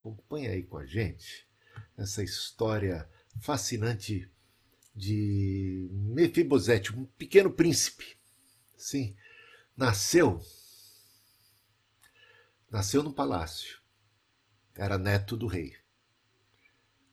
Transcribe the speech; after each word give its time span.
Acompanha 0.00 0.50
aí 0.50 0.62
com 0.62 0.78
a 0.78 0.86
gente 0.86 1.46
essa 1.96 2.22
história 2.22 3.08
fascinante 3.40 4.30
de 4.94 5.88
Mefibosete, 5.92 6.94
um 6.94 7.04
pequeno 7.04 7.50
príncipe. 7.50 8.16
Sim, 8.76 9.14
nasceu 9.76 10.40
nasceu 12.70 13.02
no 13.02 13.12
palácio. 13.12 13.80
Era 14.74 14.96
neto 14.96 15.36
do 15.36 15.46
rei. 15.46 15.76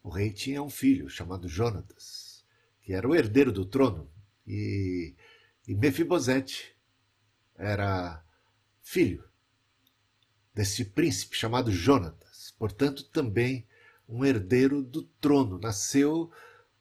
O 0.03 0.09
rei 0.09 0.31
tinha 0.31 0.61
um 0.61 0.69
filho 0.69 1.09
chamado 1.09 1.49
Jonatas, 1.49 2.45
que 2.81 2.93
era 2.93 3.07
o 3.07 3.15
herdeiro 3.15 3.51
do 3.51 3.65
trono, 3.65 4.09
e, 4.45 5.15
e 5.67 5.75
Mefibosete 5.75 6.77
era 7.55 8.23
filho 8.81 9.27
desse 10.53 10.85
príncipe 10.85 11.35
chamado 11.35 11.71
Jonatas, 11.71 12.26
portanto 12.57 13.03
também 13.05 13.65
um 14.07 14.23
herdeiro 14.23 14.81
do 14.81 15.03
trono. 15.03 15.59
Nasceu 15.59 16.31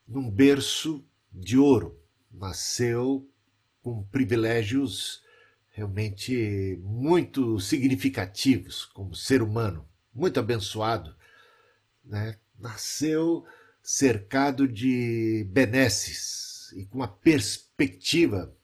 num 0.07 0.31
berço 0.31 1.05
de 1.33 1.59
ouro, 1.59 2.01
nasceu 2.31 3.29
com 3.83 4.05
privilégios 4.05 5.23
realmente 5.71 6.81
muito 6.83 7.61
significativos 7.61 8.87
como 8.87 9.15
ser 9.15 9.43
humano, 9.43 9.87
muito 10.15 10.41
abençoado, 10.41 11.15
né? 12.03 12.39
nasceu 12.59 13.45
cercado 13.83 14.67
de 14.67 15.47
benesses 15.51 16.73
e 16.73 16.87
com 16.87 16.99
uma 16.99 17.09
perspectiva 17.09 18.55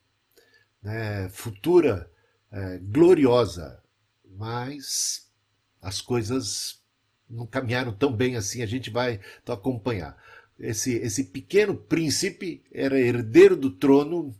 né, 0.81 1.29
futura 1.29 2.11
é, 2.51 2.79
gloriosa, 2.79 3.81
mas 4.25 5.31
as 5.81 6.01
coisas 6.01 6.82
não 7.29 7.45
caminharam 7.45 7.91
tão 7.91 8.11
bem 8.11 8.35
assim, 8.35 8.61
a 8.61 8.65
gente 8.65 8.89
vai 8.89 9.19
então, 9.41 9.55
acompanhar. 9.55 10.17
Esse, 10.59 10.93
esse 10.93 11.25
pequeno 11.25 11.75
príncipe 11.75 12.63
era 12.71 12.99
herdeiro 12.99 13.55
do 13.55 13.71
trono, 13.71 14.35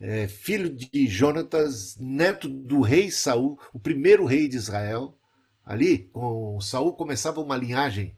é, 0.00 0.26
filho 0.26 0.68
de 0.68 1.06
Jonatas, 1.06 1.96
neto 1.98 2.48
do 2.48 2.80
rei 2.80 3.10
Saul, 3.10 3.58
o 3.72 3.78
primeiro 3.78 4.24
rei 4.24 4.48
de 4.48 4.56
Israel. 4.56 5.16
Ali, 5.64 6.10
com 6.12 6.60
Saul 6.60 6.92
começava 6.94 7.40
uma 7.40 7.56
linhagem 7.56 8.16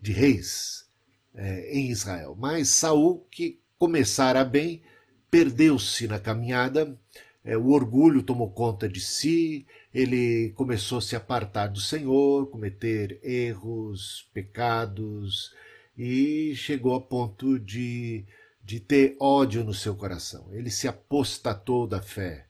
de 0.00 0.12
reis 0.12 0.88
é, 1.34 1.70
em 1.70 1.90
Israel. 1.90 2.34
Mas 2.38 2.70
Saul, 2.70 3.26
que 3.30 3.60
começara 3.78 4.44
bem, 4.44 4.82
perdeu-se 5.30 6.08
na 6.08 6.18
caminhada, 6.18 6.98
é, 7.44 7.56
o 7.56 7.68
orgulho 7.68 8.22
tomou 8.22 8.50
conta 8.50 8.88
de 8.88 9.00
si, 9.00 9.66
ele 9.92 10.50
começou 10.50 10.98
a 10.98 11.02
se 11.02 11.16
apartar 11.16 11.68
do 11.68 11.80
Senhor, 11.80 12.50
cometer 12.50 13.18
erros, 13.22 14.28
pecados, 14.34 15.54
e 15.96 16.54
chegou 16.54 16.94
a 16.94 17.00
ponto 17.00 17.58
de, 17.58 18.24
de 18.62 18.78
ter 18.78 19.16
ódio 19.18 19.64
no 19.64 19.74
seu 19.74 19.94
coração. 19.94 20.48
Ele 20.52 20.70
se 20.70 20.86
apostatou 20.86 21.86
da 21.86 22.00
fé. 22.00 22.46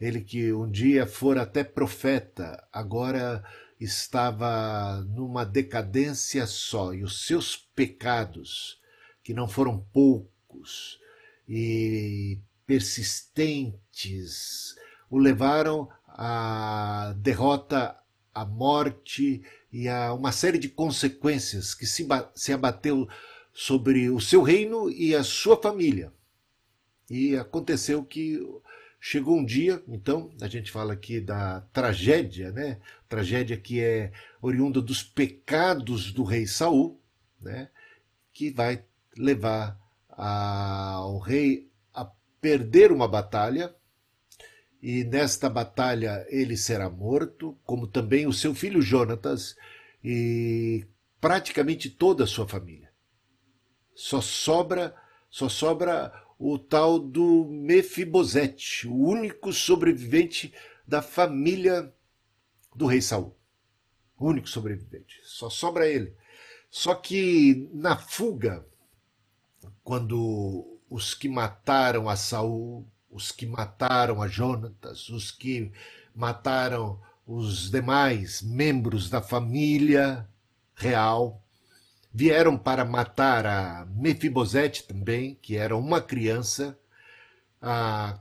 Ele 0.00 0.20
que 0.22 0.52
um 0.52 0.70
dia 0.70 1.06
fora 1.06 1.42
até 1.42 1.62
profeta, 1.62 2.66
agora 2.72 3.44
estava 3.78 5.02
numa 5.10 5.44
decadência 5.44 6.46
só 6.46 6.94
e 6.94 7.02
os 7.02 7.26
seus 7.26 7.56
pecados, 7.56 8.80
que 9.22 9.34
não 9.34 9.46
foram 9.46 9.78
poucos 9.92 10.98
e 11.48 12.38
persistentes, 12.70 14.76
o 15.10 15.18
levaram 15.18 15.88
à 16.06 17.12
derrota, 17.16 17.96
à 18.32 18.44
morte 18.44 19.42
e 19.72 19.88
a 19.88 20.14
uma 20.14 20.30
série 20.30 20.56
de 20.56 20.68
consequências 20.68 21.74
que 21.74 21.84
se, 21.84 22.06
se 22.32 22.52
abateu 22.52 23.08
sobre 23.52 24.08
o 24.08 24.20
seu 24.20 24.40
reino 24.40 24.88
e 24.88 25.16
a 25.16 25.24
sua 25.24 25.60
família. 25.60 26.12
E 27.10 27.36
aconteceu 27.36 28.04
que 28.04 28.40
Chegou 29.02 29.38
um 29.38 29.44
dia, 29.46 29.82
então, 29.88 30.30
a 30.42 30.46
gente 30.46 30.70
fala 30.70 30.92
aqui 30.92 31.22
da 31.22 31.62
tragédia, 31.72 32.52
né? 32.52 32.78
Tragédia 33.08 33.56
que 33.56 33.80
é 33.80 34.12
oriunda 34.42 34.82
dos 34.82 35.02
pecados 35.02 36.12
do 36.12 36.22
rei 36.22 36.46
Saul, 36.46 37.00
né? 37.40 37.70
Que 38.30 38.50
vai 38.50 38.84
levar 39.16 39.80
ao 40.10 41.18
rei 41.18 41.69
perder 42.40 42.90
uma 42.92 43.06
batalha 43.06 43.74
e 44.82 45.04
nesta 45.04 45.48
batalha 45.50 46.26
ele 46.28 46.56
será 46.56 46.88
morto, 46.88 47.58
como 47.64 47.86
também 47.86 48.26
o 48.26 48.32
seu 48.32 48.54
filho 48.54 48.80
Jonatas 48.80 49.56
e 50.02 50.86
praticamente 51.20 51.90
toda 51.90 52.24
a 52.24 52.26
sua 52.26 52.48
família. 52.48 52.90
Só 53.94 54.20
sobra, 54.20 54.94
só 55.28 55.48
sobra 55.48 56.12
o 56.38 56.58
tal 56.58 56.98
do 56.98 57.44
Mefibosete, 57.44 58.88
o 58.88 58.96
único 58.96 59.52
sobrevivente 59.52 60.54
da 60.86 61.02
família 61.02 61.92
do 62.74 62.86
rei 62.86 63.02
Saul. 63.02 63.36
O 64.18 64.28
único 64.28 64.48
sobrevivente. 64.48 65.20
Só 65.24 65.50
sobra 65.50 65.86
ele. 65.86 66.14
Só 66.70 66.94
que 66.94 67.68
na 67.74 67.96
fuga, 67.96 68.66
quando 69.82 70.69
os 70.90 71.14
que 71.14 71.28
mataram 71.28 72.08
a 72.08 72.16
Saul, 72.16 72.84
os 73.08 73.30
que 73.30 73.46
mataram 73.46 74.20
a 74.20 74.26
Jonatas, 74.26 75.08
os 75.08 75.30
que 75.30 75.72
mataram 76.14 77.00
os 77.24 77.70
demais 77.70 78.42
membros 78.42 79.08
da 79.08 79.22
família 79.22 80.28
real, 80.74 81.40
vieram 82.12 82.58
para 82.58 82.84
matar 82.84 83.46
a 83.46 83.86
Mefibosete 83.86 84.82
também, 84.82 85.36
que 85.40 85.56
era 85.56 85.76
uma 85.76 86.00
criança, 86.00 86.76
a 87.62 88.18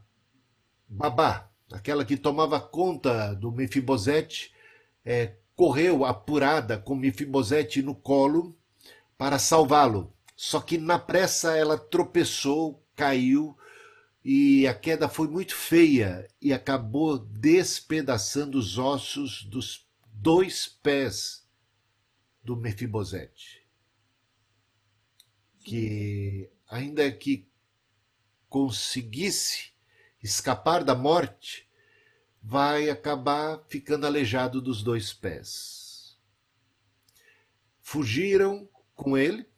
Babá, 0.87 1.49
aquela 1.71 2.05
que 2.05 2.15
tomava 2.15 2.59
conta 2.59 3.33
do 3.33 3.51
Mefibosete, 3.51 4.53
é, 5.03 5.33
correu 5.55 6.05
apurada 6.05 6.77
com 6.77 6.95
Mefibosete 6.95 7.81
no 7.81 7.95
colo 7.95 8.55
para 9.17 9.39
salvá-lo. 9.39 10.13
Só 10.41 10.61
que 10.61 10.77
na 10.77 10.97
pressa 10.97 11.57
ela 11.57 11.77
tropeçou, 11.77 12.81
caiu 12.95 13.57
e 14.23 14.65
a 14.65 14.73
queda 14.73 15.09
foi 15.09 15.27
muito 15.27 15.53
feia 15.53 16.29
e 16.41 16.53
acabou 16.53 17.17
despedaçando 17.19 18.57
os 18.57 18.77
ossos 18.77 19.43
dos 19.43 19.85
dois 20.13 20.65
pés 20.65 21.45
do 22.41 22.55
Mefibosete 22.55 23.67
que, 25.61 26.49
ainda 26.69 27.11
que 27.11 27.45
conseguisse 28.47 29.73
escapar 30.23 30.85
da 30.85 30.95
morte, 30.95 31.69
vai 32.41 32.89
acabar 32.89 33.61
ficando 33.67 34.07
aleijado 34.07 34.61
dos 34.61 34.81
dois 34.81 35.11
pés. 35.11 36.17
Fugiram 37.81 38.69
com 38.95 39.17
ele 39.17 39.48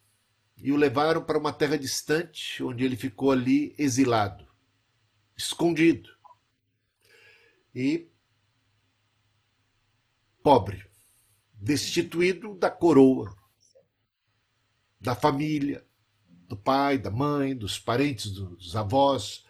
e 0.61 0.71
o 0.71 0.77
levaram 0.77 1.23
para 1.23 1.39
uma 1.39 1.51
terra 1.51 1.77
distante, 1.77 2.63
onde 2.63 2.85
ele 2.85 2.95
ficou 2.95 3.31
ali 3.31 3.73
exilado, 3.79 4.47
escondido 5.35 6.09
e 7.73 8.11
pobre, 10.43 10.87
destituído 11.53 12.53
da 12.55 12.69
coroa, 12.69 13.35
da 14.99 15.15
família, 15.15 15.83
do 16.47 16.55
pai, 16.55 16.99
da 16.99 17.09
mãe, 17.09 17.55
dos 17.57 17.79
parentes, 17.79 18.31
dos 18.31 18.75
avós, 18.75 19.43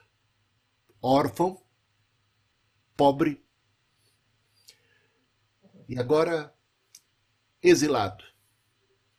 órfão, 1.01 1.61
pobre, 2.95 3.45
e 5.89 5.99
agora 5.99 6.55
exilado. 7.61 8.23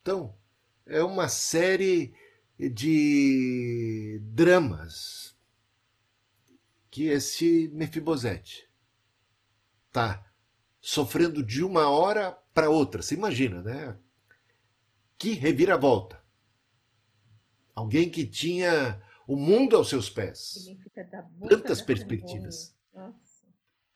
Então, 0.01 0.35
é 0.87 1.03
uma 1.03 1.29
série 1.29 2.15
de 2.59 4.21
dramas 4.25 5.37
que 6.91 7.05
esse 7.05 7.69
Mefibosete 7.73 8.69
está 9.89 10.25
sofrendo 10.81 11.43
de 11.43 11.65
uma 11.65 11.89
hora 11.89 12.33
para 12.53 12.69
outra. 12.69 13.03
Você 13.03 13.15
imagina, 13.15 13.63
né? 13.63 13.97
Que 15.17 15.33
reviravolta. 15.33 16.23
Alguém 17.75 18.11
que 18.11 18.27
tinha 18.27 19.03
o 19.27 19.37
mundo 19.37 19.77
aos 19.77 19.89
seus 19.89 20.11
pés. 20.11 20.69
Tantas 21.49 21.81
né, 21.81 21.87
perspectivas. 21.87 22.75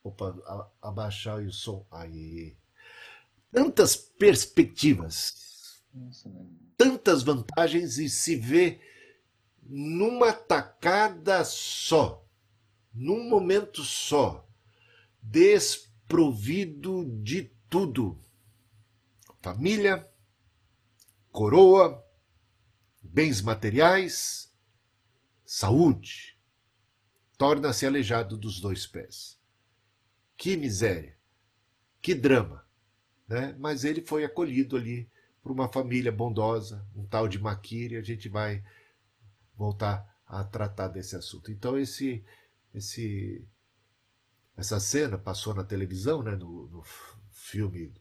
Opa, 0.03 0.71
abaixar 0.81 1.43
o 1.43 1.51
som. 1.51 1.85
Aí. 1.91 2.57
Tantas 3.51 3.95
perspectivas. 3.95 5.46
Tantas 6.75 7.23
vantagens 7.23 7.97
e 7.97 8.09
se 8.09 8.35
vê 8.35 8.79
numa 9.63 10.31
tacada 10.31 11.43
só, 11.43 12.25
num 12.93 13.27
momento 13.29 13.83
só, 13.83 14.47
desprovido 15.21 17.05
de 17.21 17.51
tudo. 17.69 18.19
Família, 19.41 20.09
coroa, 21.31 22.03
bens 23.01 23.41
materiais, 23.41 24.53
saúde. 25.45 26.37
Torna-se 27.37 27.85
aleijado 27.85 28.37
dos 28.37 28.59
dois 28.59 28.87
pés. 28.87 29.39
Que 30.35 30.55
miséria, 30.55 31.17
que 32.01 32.15
drama. 32.15 32.67
Né? 33.27 33.55
Mas 33.59 33.83
ele 33.83 34.01
foi 34.01 34.23
acolhido 34.23 34.77
ali 34.77 35.09
por 35.47 35.53
uma 35.53 35.69
família 35.69 36.11
bondosa, 36.11 36.85
um 36.93 37.05
tal 37.05 37.25
de 37.25 37.39
Maquire, 37.39 37.95
a 37.95 38.01
gente 38.01 38.27
vai 38.27 38.61
voltar 39.55 40.05
a 40.25 40.43
tratar 40.43 40.89
desse 40.89 41.15
assunto. 41.15 41.49
Então 41.49 41.79
esse 41.79 42.21
esse 42.75 43.47
essa 44.57 44.77
cena 44.77 45.17
passou 45.17 45.53
na 45.53 45.63
televisão, 45.63 46.21
né, 46.21 46.35
no, 46.35 46.67
no 46.67 46.83
filme 47.31 47.93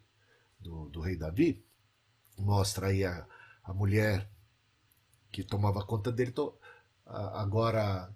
do, 0.59 0.89
do, 0.89 1.01
rei 1.01 1.17
Davi, 1.17 1.65
mostra 2.37 2.89
aí 2.89 3.05
a, 3.05 3.25
a 3.63 3.73
mulher 3.73 4.29
que 5.31 5.45
tomava 5.45 5.87
conta 5.87 6.11
dele, 6.11 6.33
to, 6.33 6.59
agora 7.05 8.13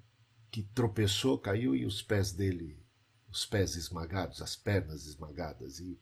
que 0.51 0.65
tropeçou, 0.65 1.39
caiu 1.39 1.77
e 1.77 1.87
os 1.87 2.03
pés 2.03 2.33
dele, 2.33 2.85
os 3.31 3.47
pés 3.47 3.77
esmagados, 3.77 4.43
as 4.43 4.57
pernas 4.57 5.07
esmagadas 5.07 5.79
e, 5.79 6.01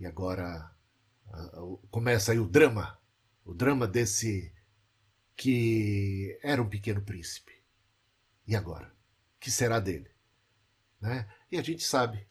e 0.00 0.04
agora 0.06 0.74
começa 1.90 2.32
aí 2.32 2.38
o 2.38 2.46
drama, 2.46 2.98
o 3.44 3.54
drama 3.54 3.86
desse 3.86 4.52
que 5.36 6.38
era 6.42 6.62
um 6.62 6.68
pequeno 6.68 7.02
príncipe. 7.02 7.52
E 8.46 8.56
agora? 8.56 8.86
O 9.36 9.40
que 9.40 9.50
será 9.50 9.80
dele? 9.80 10.10
Né? 11.00 11.28
E 11.50 11.58
a 11.58 11.62
gente 11.62 11.84
sabe, 11.84 12.26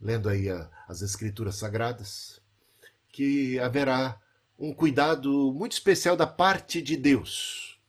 lendo 0.00 0.28
aí 0.28 0.48
a, 0.48 0.70
as 0.88 1.02
escrituras 1.02 1.56
sagradas, 1.56 2.40
que 3.08 3.58
haverá 3.58 4.20
um 4.58 4.72
cuidado 4.72 5.52
muito 5.52 5.72
especial 5.72 6.16
da 6.16 6.26
parte 6.26 6.80
de 6.80 6.96
Deus. 6.96 7.80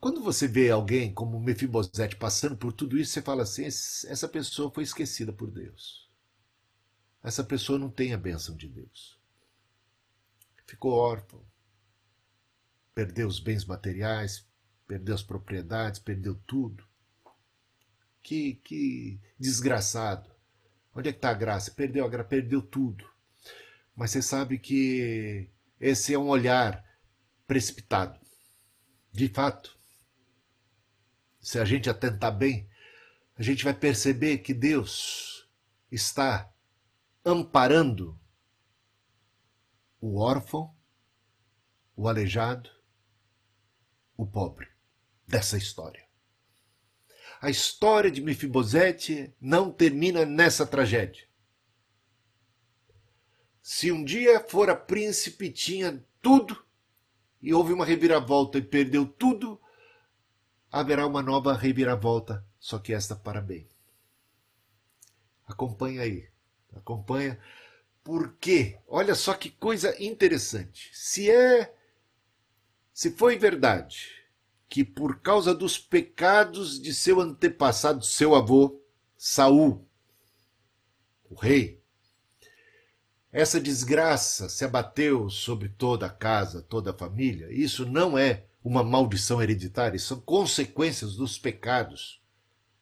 Quando 0.00 0.22
você 0.22 0.46
vê 0.46 0.70
alguém 0.70 1.14
como 1.14 1.40
Mefibosete 1.40 2.16
passando 2.16 2.56
por 2.56 2.72
tudo 2.72 2.98
isso, 2.98 3.12
você 3.12 3.22
fala 3.22 3.42
assim: 3.42 3.64
essa 3.64 4.28
pessoa 4.28 4.70
foi 4.70 4.82
esquecida 4.82 5.32
por 5.32 5.50
Deus 5.50 6.03
essa 7.24 7.42
pessoa 7.42 7.78
não 7.78 7.88
tem 7.88 8.12
a 8.12 8.18
bênção 8.18 8.54
de 8.54 8.68
Deus. 8.68 9.18
Ficou 10.66 10.92
órfão, 10.92 11.42
perdeu 12.94 13.26
os 13.26 13.40
bens 13.40 13.64
materiais, 13.64 14.46
perdeu 14.86 15.14
as 15.14 15.22
propriedades, 15.22 15.98
perdeu 15.98 16.34
tudo. 16.46 16.84
Que, 18.22 18.56
que 18.56 19.18
desgraçado. 19.38 20.30
Onde 20.94 21.08
é 21.08 21.12
que 21.12 21.18
está 21.18 21.30
a 21.30 21.34
graça? 21.34 21.70
Perdeu 21.70 22.04
a 22.04 22.08
graça, 22.08 22.28
perdeu 22.28 22.60
tudo. 22.60 23.08
Mas 23.96 24.10
você 24.10 24.20
sabe 24.20 24.58
que 24.58 25.48
esse 25.80 26.12
é 26.12 26.18
um 26.18 26.28
olhar 26.28 26.84
precipitado. 27.46 28.20
De 29.10 29.28
fato, 29.28 29.78
se 31.40 31.58
a 31.58 31.64
gente 31.64 31.88
atentar 31.88 32.36
bem, 32.36 32.68
a 33.36 33.42
gente 33.42 33.64
vai 33.64 33.74
perceber 33.74 34.38
que 34.38 34.52
Deus 34.52 35.48
está 35.90 36.53
amparando 37.24 38.20
o 40.00 40.18
órfão, 40.18 40.76
o 41.96 42.06
aleijado, 42.06 42.68
o 44.16 44.26
pobre 44.26 44.68
dessa 45.26 45.56
história. 45.56 46.06
A 47.40 47.48
história 47.48 48.10
de 48.10 48.20
Mefibosete 48.20 49.34
não 49.40 49.72
termina 49.72 50.26
nessa 50.26 50.66
tragédia. 50.66 51.26
Se 53.62 53.90
um 53.90 54.04
dia 54.04 54.46
fora 54.46 54.76
príncipe, 54.76 55.50
tinha 55.50 56.04
tudo, 56.20 56.62
e 57.40 57.54
houve 57.54 57.72
uma 57.72 57.84
reviravolta 57.84 58.58
e 58.58 58.62
perdeu 58.62 59.06
tudo, 59.06 59.60
haverá 60.70 61.06
uma 61.06 61.22
nova 61.22 61.54
reviravolta, 61.54 62.46
só 62.58 62.78
que 62.78 62.92
esta 62.92 63.16
para 63.16 63.40
bem. 63.40 63.68
Acompanha 65.46 66.02
aí 66.02 66.33
acompanha. 66.78 67.38
Porque, 68.02 68.78
olha 68.86 69.14
só 69.14 69.34
que 69.34 69.50
coisa 69.50 69.94
interessante. 70.02 70.90
Se 70.92 71.30
é, 71.30 71.74
se 72.92 73.10
foi 73.10 73.38
verdade 73.38 74.10
que 74.68 74.84
por 74.84 75.20
causa 75.20 75.54
dos 75.54 75.78
pecados 75.78 76.80
de 76.80 76.92
seu 76.92 77.20
antepassado, 77.20 78.04
seu 78.04 78.34
avô, 78.34 78.80
Saul, 79.16 79.86
o 81.30 81.34
rei, 81.34 81.80
essa 83.32 83.60
desgraça 83.60 84.48
se 84.48 84.64
abateu 84.64 85.28
sobre 85.28 85.68
toda 85.68 86.06
a 86.06 86.10
casa, 86.10 86.62
toda 86.62 86.90
a 86.90 86.96
família. 86.96 87.48
Isso 87.50 87.84
não 87.84 88.16
é 88.16 88.44
uma 88.62 88.84
maldição 88.84 89.42
hereditária, 89.42 89.98
são 89.98 90.20
consequências 90.20 91.16
dos 91.16 91.36
pecados 91.38 92.22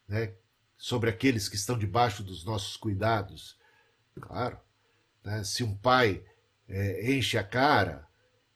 né, 0.07 0.33
sobre 0.77 1.09
aqueles 1.09 1.49
que 1.49 1.55
estão 1.55 1.77
debaixo 1.77 2.23
dos 2.23 2.45
nossos 2.45 2.77
cuidados. 2.77 3.57
Claro. 4.19 4.59
Né? 5.23 5.43
Se 5.43 5.63
um 5.63 5.75
pai 5.75 6.23
é, 6.67 7.11
enche 7.11 7.37
a 7.37 7.43
cara, 7.43 8.07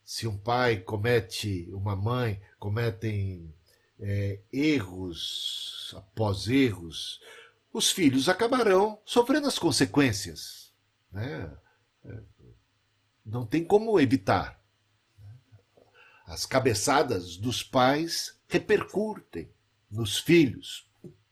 se 0.03 0.27
um 0.27 0.37
pai 0.37 0.77
comete, 0.77 1.69
uma 1.71 1.95
mãe 1.95 2.41
cometem 2.59 3.53
é, 3.99 4.39
erros 4.51 5.93
após 5.97 6.47
erros, 6.47 7.21
os 7.73 7.91
filhos 7.91 8.29
acabarão 8.29 8.99
sofrendo 9.05 9.47
as 9.47 9.59
consequências. 9.59 10.71
Né? 11.11 11.51
É, 12.05 12.19
não 13.25 13.45
tem 13.45 13.63
como 13.63 13.99
evitar. 13.99 14.61
As 16.25 16.45
cabeçadas 16.45 17.37
dos 17.37 17.63
pais 17.63 18.37
repercutem 18.47 19.49
nos 19.89 20.17
filhos. 20.17 20.89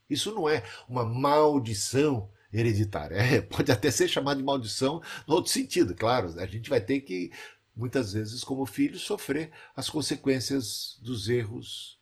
Isso 0.09 0.33
não 0.33 0.47
é 0.47 0.63
uma 0.87 1.03
maldição 1.03 2.29
hereditária. 2.59 3.17
É, 3.35 3.41
pode 3.41 3.71
até 3.71 3.91
ser 3.91 4.07
chamado 4.07 4.37
de 4.37 4.43
maldição 4.43 5.01
no 5.27 5.35
outro 5.35 5.51
sentido, 5.51 5.95
claro. 5.95 6.39
A 6.39 6.45
gente 6.45 6.69
vai 6.69 6.79
ter 6.79 7.01
que, 7.01 7.31
muitas 7.75 8.13
vezes, 8.13 8.43
como 8.43 8.65
filho, 8.65 8.97
sofrer 8.97 9.51
as 9.75 9.89
consequências 9.89 10.97
dos 11.01 11.27
erros 11.27 11.99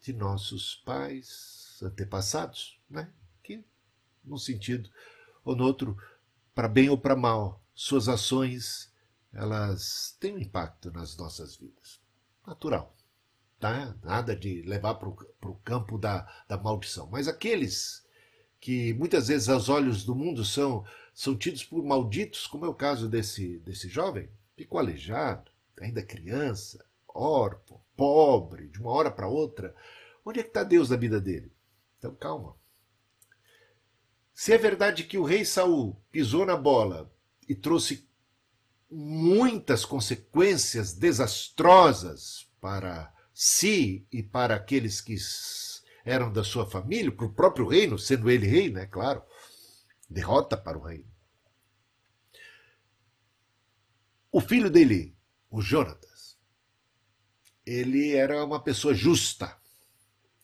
de 0.00 0.12
nossos 0.12 0.76
pais, 0.84 1.78
antepassados, 1.82 2.80
né? 2.88 3.10
que, 3.42 3.64
num 4.24 4.38
sentido 4.38 4.88
ou 5.44 5.54
no 5.54 5.64
outro, 5.64 5.96
para 6.54 6.68
bem 6.68 6.88
ou 6.88 6.96
para 6.96 7.16
mal, 7.16 7.60
suas 7.74 8.08
ações 8.08 8.92
elas 9.32 10.16
têm 10.18 10.34
um 10.34 10.38
impacto 10.38 10.90
nas 10.90 11.16
nossas 11.16 11.56
vidas. 11.56 12.00
Natural. 12.46 12.94
Tá? 13.58 13.94
Nada 14.02 14.34
de 14.34 14.62
levar 14.62 14.94
para 14.94 15.08
o 15.08 15.60
campo 15.62 15.98
da, 15.98 16.22
da 16.48 16.56
maldição. 16.56 17.08
Mas 17.10 17.28
aqueles 17.28 18.05
que 18.60 18.92
muitas 18.94 19.28
vezes 19.28 19.48
aos 19.48 19.68
olhos 19.68 20.04
do 20.04 20.14
mundo 20.14 20.44
são, 20.44 20.84
são 21.14 21.36
tidos 21.36 21.64
por 21.64 21.82
malditos, 21.84 22.46
como 22.46 22.66
é 22.66 22.68
o 22.68 22.74
caso 22.74 23.08
desse, 23.08 23.58
desse 23.58 23.88
jovem, 23.88 24.28
ficou 24.56 24.78
aleijado, 24.78 25.50
ainda 25.80 26.02
criança, 26.02 26.84
órfão, 27.08 27.80
pobre, 27.96 28.68
de 28.68 28.80
uma 28.80 28.90
hora 28.90 29.10
para 29.10 29.28
outra. 29.28 29.74
Onde 30.24 30.40
é 30.40 30.42
que 30.42 30.48
está 30.48 30.64
Deus 30.64 30.90
na 30.90 30.96
vida 30.96 31.20
dele? 31.20 31.52
Então 31.98 32.14
calma. 32.14 32.54
Se 34.34 34.52
é 34.52 34.58
verdade 34.58 35.04
que 35.04 35.16
o 35.16 35.24
rei 35.24 35.44
Saul 35.44 35.96
pisou 36.10 36.44
na 36.44 36.56
bola 36.56 37.10
e 37.48 37.54
trouxe 37.54 38.06
muitas 38.90 39.84
consequências 39.84 40.92
desastrosas 40.92 42.46
para 42.60 43.12
si 43.32 44.06
e 44.12 44.22
para 44.22 44.54
aqueles 44.54 45.00
que 45.00 45.16
eram 46.06 46.32
da 46.32 46.44
sua 46.44 46.64
família, 46.64 47.10
para 47.10 47.26
o 47.26 47.32
próprio 47.32 47.66
reino, 47.66 47.98
sendo 47.98 48.30
ele 48.30 48.46
rei, 48.46 48.70
né? 48.70 48.86
Claro. 48.86 49.22
Derrota 50.08 50.56
para 50.56 50.78
o 50.78 50.82
reino. 50.82 51.04
O 54.30 54.40
filho 54.40 54.70
dele, 54.70 55.16
o 55.50 55.60
Jonatas, 55.60 56.38
ele 57.66 58.14
era 58.14 58.44
uma 58.44 58.62
pessoa 58.62 58.94
justa. 58.94 59.56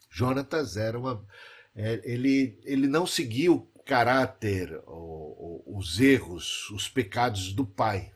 Jonatas 0.09 0.75
era 0.75 0.99
uma. 0.99 1.25
É, 1.73 2.01
ele, 2.03 2.59
ele 2.63 2.87
não 2.87 3.07
seguia 3.07 3.51
o 3.51 3.61
caráter, 3.85 4.81
os 4.85 5.99
erros, 5.99 6.69
os 6.71 6.89
pecados 6.89 7.53
do 7.53 7.65
pai. 7.65 8.13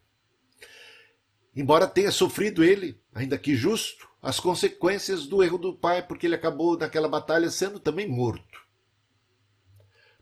Embora 1.56 1.88
tenha 1.88 2.12
sofrido 2.12 2.64
ele, 2.64 3.02
ainda 3.14 3.38
que 3.38 3.56
justo, 3.56 4.08
as 4.28 4.42
consequências 4.42 5.26
do 5.26 5.42
erro 5.42 5.58
do 5.58 5.74
pai, 5.74 6.06
porque 6.06 6.28
ele 6.28 6.36
acabou 6.36 6.78
naquela 6.78 7.08
batalha 7.08 7.50
sendo 7.50 7.80
também 7.80 8.10
morto. 8.10 8.60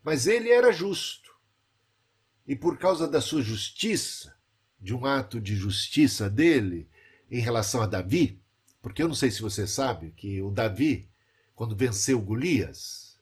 Mas 0.04 0.28
ele 0.28 0.52
era 0.52 0.72
justo. 0.72 1.32
E 2.46 2.56
por 2.56 2.78
causa 2.78 3.08
da 3.08 3.20
sua 3.20 3.42
justiça, 3.42 4.38
de 4.80 4.94
um 4.94 5.08
ato 5.08 5.42
de 5.42 5.56
justiça 5.56 6.30
dele 6.30 6.88
em 7.32 7.40
relação 7.40 7.82
a 7.82 7.88
Davi, 7.88 8.40
porque 8.80 9.02
eu 9.02 9.08
não 9.08 9.16
sei 9.16 9.32
se 9.32 9.42
você 9.42 9.66
sabe 9.66 10.12
que 10.12 10.40
o 10.40 10.52
Davi, 10.52 11.10
quando 11.56 11.76
venceu 11.76 12.22
Golias, 12.22 13.20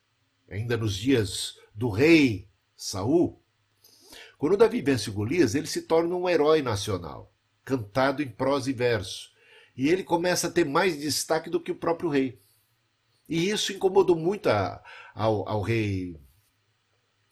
ainda 0.50 0.76
nos 0.76 0.98
dias 0.98 1.58
do 1.74 1.90
rei 1.90 2.50
Saul, 2.76 3.42
Quando 4.38 4.58
Davi 4.58 4.82
vence 4.82 5.10
Golias, 5.10 5.56
ele 5.56 5.68
se 5.68 5.84
torna 5.84 6.14
um 6.14 6.28
herói 6.28 6.62
nacional, 6.62 7.34
cantado 7.64 8.22
em 8.22 8.28
prosa 8.28 8.70
e 8.70 8.74
verso. 8.74 9.33
E 9.76 9.90
ele 9.90 10.04
começa 10.04 10.48
a 10.48 10.52
ter 10.52 10.66
mais 10.66 11.00
destaque 11.00 11.50
do 11.50 11.60
que 11.60 11.72
o 11.72 11.76
próprio 11.76 12.10
rei. 12.10 12.40
E 13.28 13.50
isso 13.50 13.72
incomodou 13.72 14.16
muito 14.16 14.50
a, 14.50 14.84
ao, 15.16 15.48
ao, 15.48 15.62
rei 15.62 16.20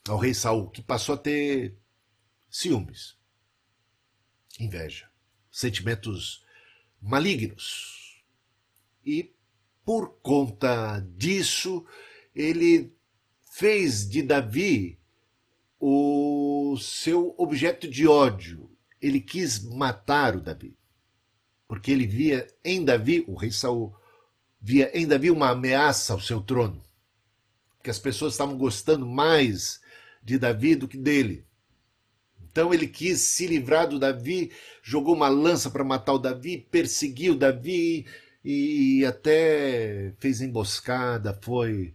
ao 0.08 0.18
rei 0.18 0.34
Saul, 0.34 0.70
que 0.70 0.82
passou 0.82 1.14
a 1.14 1.18
ter 1.18 1.76
ciúmes, 2.50 3.16
inveja, 4.58 5.08
sentimentos 5.50 6.44
malignos. 7.00 8.22
E 9.04 9.32
por 9.84 10.14
conta 10.22 11.00
disso, 11.16 11.84
ele 12.34 12.92
fez 13.50 14.08
de 14.08 14.22
Davi 14.22 14.98
o 15.78 16.76
seu 16.80 17.34
objeto 17.36 17.88
de 17.88 18.06
ódio. 18.06 18.70
Ele 19.00 19.20
quis 19.20 19.62
matar 19.64 20.36
o 20.36 20.40
Davi. 20.40 20.76
Porque 21.72 21.90
ele 21.90 22.06
via 22.06 22.46
em 22.62 22.84
Davi, 22.84 23.24
o 23.26 23.34
rei 23.34 23.50
Saul, 23.50 23.96
via 24.60 24.90
em 24.92 25.06
Davi 25.06 25.30
uma 25.30 25.48
ameaça 25.48 26.12
ao 26.12 26.20
seu 26.20 26.42
trono. 26.42 26.82
Que 27.82 27.88
as 27.88 27.98
pessoas 27.98 28.34
estavam 28.34 28.58
gostando 28.58 29.06
mais 29.06 29.80
de 30.22 30.36
Davi 30.36 30.74
do 30.74 30.86
que 30.86 30.98
dele. 30.98 31.46
Então 32.42 32.74
ele 32.74 32.86
quis 32.86 33.22
se 33.22 33.46
livrar 33.46 33.88
do 33.88 33.98
Davi, 33.98 34.52
jogou 34.82 35.14
uma 35.14 35.30
lança 35.30 35.70
para 35.70 35.82
matar 35.82 36.12
o 36.12 36.18
Davi, 36.18 36.58
perseguiu 36.58 37.34
Davi 37.34 38.04
e 38.44 39.02
até 39.06 40.12
fez 40.18 40.42
emboscada, 40.42 41.32
foi 41.40 41.94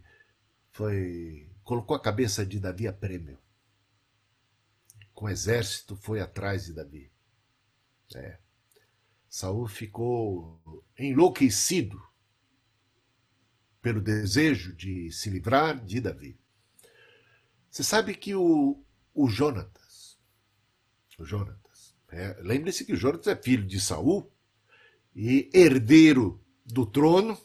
foi 0.72 1.48
colocou 1.62 1.96
a 1.96 2.02
cabeça 2.02 2.44
de 2.44 2.58
Davi 2.58 2.88
a 2.88 2.92
prêmio 2.92 3.38
com 5.14 5.26
o 5.26 5.28
exército 5.28 5.94
foi 5.94 6.20
atrás 6.20 6.64
de 6.64 6.72
Davi. 6.72 7.12
É. 8.16 8.38
Saul 9.28 9.66
ficou 9.66 10.84
enlouquecido 10.98 12.02
pelo 13.80 14.00
desejo 14.00 14.74
de 14.74 15.10
se 15.12 15.30
livrar 15.30 15.84
de 15.84 16.00
Davi. 16.00 16.38
Você 17.70 17.84
sabe 17.84 18.14
que 18.14 18.34
o, 18.34 18.82
o 19.14 19.28
Jonatas, 19.28 20.18
o 21.18 21.24
Jonatas, 21.24 21.94
é, 22.08 22.36
lembre-se 22.40 22.84
que 22.84 22.92
o 22.92 22.96
Jonatas 22.96 23.26
é 23.26 23.36
filho 23.36 23.66
de 23.66 23.80
Saul 23.80 24.30
e 25.14 25.50
herdeiro 25.52 26.42
do 26.64 26.86
trono 26.86 27.38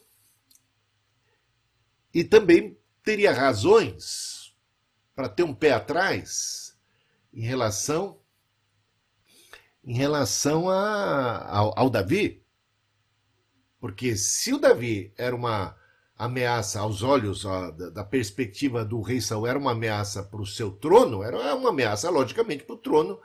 e 2.12 2.24
também 2.24 2.78
teria 3.02 3.32
razões 3.32 4.56
para 5.14 5.28
ter 5.28 5.42
um 5.42 5.54
pé 5.54 5.72
atrás 5.72 6.76
em 7.32 7.42
relação 7.42 8.20
em 9.84 9.94
relação 9.94 10.68
a, 10.68 11.46
ao, 11.48 11.78
ao 11.78 11.90
Davi. 11.90 12.42
Porque 13.78 14.16
se 14.16 14.52
o 14.52 14.58
Davi 14.58 15.12
era 15.16 15.36
uma 15.36 15.76
ameaça 16.16 16.80
aos 16.80 17.02
olhos 17.02 17.44
ó, 17.44 17.70
da, 17.70 17.90
da, 17.90 18.04
perspectiva 18.04 18.84
do 18.84 19.00
rei 19.02 19.20
Saul, 19.20 19.46
era 19.46 19.58
uma 19.58 19.72
ameaça 19.72 20.22
para 20.22 20.40
o 20.40 20.46
seu 20.46 20.70
trono, 20.70 21.22
era 21.22 21.54
uma 21.54 21.70
ameaça, 21.70 22.08
logicamente, 22.08 22.64
para 22.64 22.74
o 22.74 22.78
trono 22.78 23.20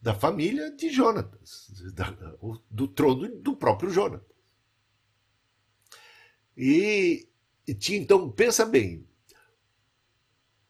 da 0.00 0.14
família 0.14 0.70
de 0.70 0.90
Jonatas, 0.90 1.72
da, 1.94 2.14
do 2.70 2.86
trono 2.86 3.28
do 3.40 3.56
próprio 3.56 3.90
Jonatas. 3.90 4.34
E, 6.56 7.26
e 7.66 7.74
tinha, 7.74 7.98
então, 7.98 8.30
pensa 8.30 8.64
bem, 8.64 9.08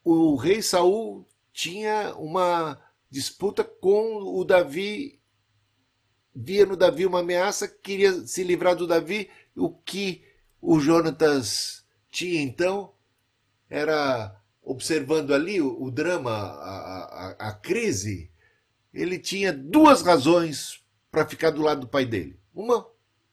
o 0.03 0.37
rei 0.37 0.63
Saul 0.63 1.27
tinha 1.53 2.15
uma 2.17 2.81
disputa 3.15 3.63
com 3.63 4.25
o 4.25 4.45
Davi, 4.45 5.21
via 6.35 6.67
no 6.67 6.77
Davi 6.77 7.07
uma 7.07 7.21
ameaça, 7.21 7.69
queria 7.69 8.27
se 8.27 8.43
livrar 8.43 8.75
do 8.75 8.89
Davi. 8.89 9.31
O 9.55 9.71
que 9.71 10.25
o 10.61 10.81
Jonatas 10.81 11.87
tinha 12.11 12.43
então 12.43 12.93
era, 13.71 14.37
observando 14.61 15.33
ali 15.33 15.61
o, 15.61 15.81
o 15.81 15.93
drama, 15.93 16.33
a, 16.33 17.37
a, 17.39 17.51
a 17.51 17.53
crise, 17.53 18.33
ele 18.93 19.17
tinha 19.17 19.53
duas 19.53 20.03
razões 20.03 20.85
para 21.09 21.25
ficar 21.25 21.51
do 21.51 21.63
lado 21.63 21.83
do 21.83 21.89
pai 21.89 22.05
dele. 22.05 22.37
Uma, 22.53 22.85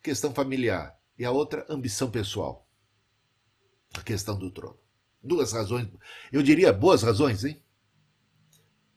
questão 0.03 0.31
familiar, 0.31 0.95
e 1.17 1.25
a 1.25 1.31
outra, 1.31 1.65
ambição 1.67 2.11
pessoal. 2.11 2.69
A 3.95 4.01
questão 4.03 4.37
do 4.37 4.51
trono. 4.51 4.77
Duas 5.23 5.53
razões, 5.53 5.87
eu 6.31 6.43
diria 6.43 6.71
boas 6.71 7.01
razões, 7.01 7.43
hein? 7.43 7.63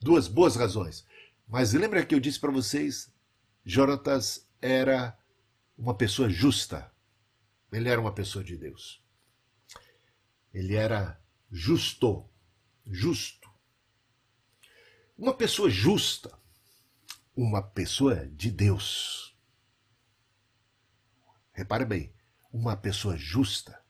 Duas 0.05 0.29
boas 0.29 0.55
razões. 0.55 1.07
Mas 1.49 1.73
lembra 1.73 2.05
que 2.05 2.15
eu 2.15 2.21
disse 2.21 2.39
para 2.39 2.53
vocês, 2.53 3.11
Jonatas 3.65 4.47
era 4.61 5.19
uma 5.79 5.95
pessoa 5.95 6.29
justa. 6.29 6.93
Ele 7.73 7.89
era 7.89 8.01
uma 8.01 8.13
pessoa 8.13 8.45
de 8.45 8.57
Deus. 8.57 9.03
Ele 10.53 10.75
era 10.75 11.19
justo, 11.51 12.29
justo. 12.87 13.51
Uma 15.17 15.33
pessoa 15.33 15.71
justa, 15.71 16.39
uma 17.35 17.63
pessoa 17.63 18.27
de 18.29 18.51
Deus. 18.51 19.35
Repare 21.53 21.87
bem, 21.87 22.13
uma 22.53 22.77
pessoa 22.77 23.17
justa, 23.17 23.83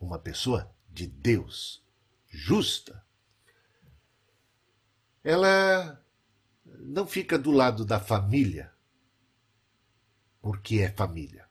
uma 0.00 0.18
pessoa 0.18 0.74
de 0.88 1.06
Deus, 1.06 1.84
justa, 2.28 3.04
ela 5.22 6.04
não 6.64 7.06
fica 7.06 7.38
do 7.38 7.50
lado 7.50 7.84
da 7.84 8.00
família 8.00 8.72
porque 10.42 10.80
é 10.80 10.90
família. 10.90 11.48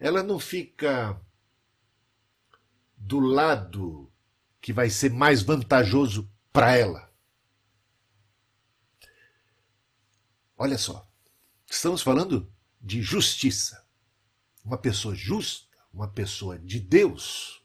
Ela 0.00 0.22
não 0.22 0.38
fica 0.38 1.20
do 2.96 3.20
lado 3.20 4.10
que 4.60 4.72
vai 4.72 4.88
ser 4.88 5.12
mais 5.12 5.42
vantajoso 5.42 6.30
para 6.52 6.74
ela. 6.74 7.12
Olha 10.56 10.78
só, 10.78 11.08
estamos 11.66 12.00
falando 12.00 12.50
de 12.80 13.02
justiça. 13.02 13.86
Uma 14.64 14.78
pessoa 14.78 15.14
justa, 15.14 15.76
uma 15.92 16.08
pessoa 16.08 16.58
de 16.58 16.80
Deus, 16.80 17.62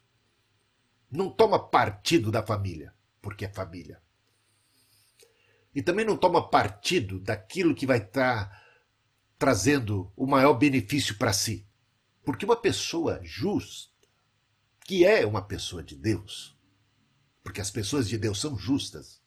não 1.14 1.30
toma 1.30 1.58
partido 1.58 2.30
da 2.30 2.42
família, 2.42 2.92
porque 3.22 3.44
é 3.44 3.48
família. 3.48 4.02
E 5.74 5.80
também 5.80 6.04
não 6.04 6.16
toma 6.16 6.48
partido 6.50 7.20
daquilo 7.20 7.74
que 7.74 7.86
vai 7.86 7.98
estar 7.98 8.48
tá 8.48 8.64
trazendo 9.38 10.12
o 10.16 10.26
maior 10.26 10.54
benefício 10.54 11.16
para 11.16 11.32
si. 11.32 11.66
Porque 12.24 12.44
uma 12.44 12.56
pessoa 12.56 13.20
justa, 13.22 13.92
que 14.84 15.04
é 15.04 15.24
uma 15.24 15.42
pessoa 15.42 15.82
de 15.82 15.96
Deus, 15.96 16.58
porque 17.42 17.60
as 17.60 17.70
pessoas 17.70 18.08
de 18.08 18.18
Deus 18.18 18.40
são 18.40 18.58
justas, 18.58 19.22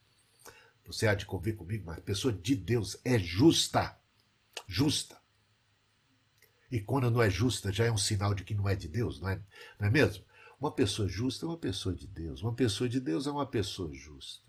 você 0.86 1.08
há 1.08 1.14
de 1.14 1.26
convir 1.26 1.56
comigo, 1.56 1.86
mas 1.86 1.98
a 1.98 2.02
pessoa 2.02 2.34
de 2.34 2.56
Deus 2.56 2.98
é 3.04 3.20
justa. 3.20 3.98
Justa. 4.68 5.18
E 6.72 6.82
quando 6.82 7.10
não 7.12 7.22
é 7.22 7.30
justa, 7.30 7.72
já 7.72 7.86
é 7.86 7.92
um 7.92 7.98
sinal 7.98 8.34
de 8.34 8.44
que 8.44 8.54
não 8.54 8.68
é 8.68 8.76
de 8.76 8.88
Deus, 8.88 9.20
não 9.22 9.30
é, 9.30 9.42
não 9.80 9.88
é 9.88 9.92
mesmo? 9.92 10.27
Uma 10.60 10.72
pessoa 10.72 11.08
justa 11.08 11.46
é 11.46 11.50
uma 11.50 11.58
pessoa 11.58 11.94
de 11.94 12.08
Deus. 12.08 12.42
Uma 12.42 12.54
pessoa 12.54 12.90
de 12.90 13.00
Deus 13.00 13.28
é 13.28 13.32
uma 13.32 13.46
pessoa 13.46 13.94
justa. 13.94 14.44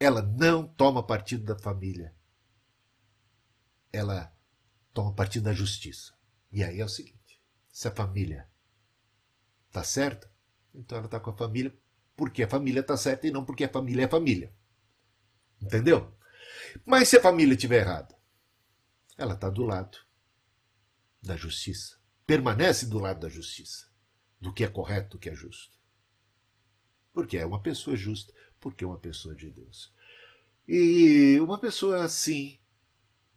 Ela 0.00 0.22
não 0.22 0.66
toma 0.66 1.06
partido 1.06 1.44
da 1.44 1.58
família. 1.58 2.14
Ela 3.92 4.34
toma 4.94 5.14
partido 5.14 5.44
da 5.44 5.52
justiça. 5.52 6.14
E 6.50 6.64
aí 6.64 6.80
é 6.80 6.84
o 6.84 6.88
seguinte: 6.88 7.40
se 7.70 7.86
a 7.86 7.90
família 7.94 8.48
está 9.66 9.84
certa, 9.84 10.32
então 10.74 10.96
ela 10.96 11.06
está 11.06 11.20
com 11.20 11.30
a 11.30 11.36
família 11.36 11.76
porque 12.16 12.42
a 12.42 12.48
família 12.48 12.80
está 12.80 12.96
certa 12.96 13.26
e 13.26 13.30
não 13.30 13.44
porque 13.44 13.64
a 13.64 13.72
família 13.72 14.04
é 14.04 14.08
família. 14.08 14.54
Entendeu? 15.60 16.16
Mas 16.84 17.08
se 17.08 17.18
a 17.18 17.22
família 17.22 17.54
estiver 17.54 17.80
errada, 17.80 18.16
ela 19.18 19.34
está 19.34 19.50
do 19.50 19.64
lado 19.64 19.98
da 21.22 21.36
justiça. 21.36 21.98
Permanece 22.26 22.86
do 22.86 22.98
lado 22.98 23.20
da 23.20 23.28
justiça 23.28 23.93
do 24.40 24.52
que 24.52 24.64
é 24.64 24.68
correto, 24.68 25.16
do 25.16 25.18
que 25.18 25.30
é 25.30 25.34
justo. 25.34 25.78
Porque 27.12 27.36
é 27.36 27.46
uma 27.46 27.60
pessoa 27.60 27.96
justa, 27.96 28.32
porque 28.60 28.84
é 28.84 28.86
uma 28.86 28.98
pessoa 28.98 29.34
de 29.34 29.50
Deus. 29.50 29.92
E 30.66 31.38
uma 31.40 31.58
pessoa 31.58 32.04
assim, 32.04 32.58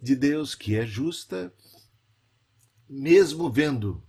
de 0.01 0.15
Deus, 0.15 0.55
que 0.55 0.75
é 0.75 0.85
justa, 0.85 1.53
mesmo 2.89 3.51
vendo 3.51 4.03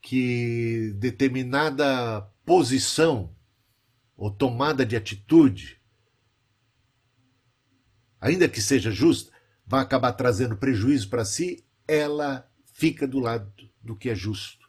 que 0.00 0.92
determinada 0.96 2.22
posição 2.44 3.34
ou 4.16 4.30
tomada 4.30 4.84
de 4.84 4.96
atitude, 4.96 5.80
ainda 8.20 8.48
que 8.48 8.60
seja 8.60 8.90
justa, 8.90 9.32
vai 9.66 9.82
acabar 9.82 10.12
trazendo 10.12 10.56
prejuízo 10.56 11.08
para 11.08 11.24
si, 11.24 11.64
ela 11.88 12.50
fica 12.66 13.06
do 13.06 13.18
lado 13.18 13.52
do 13.82 13.96
que 13.96 14.10
é 14.10 14.14
justo 14.14 14.63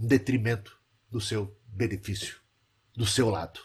em 0.00 0.06
detrimento 0.06 0.78
do 1.10 1.20
seu 1.20 1.56
benefício 1.66 2.40
do 3.00 3.06
seu 3.06 3.30
lado. 3.30 3.60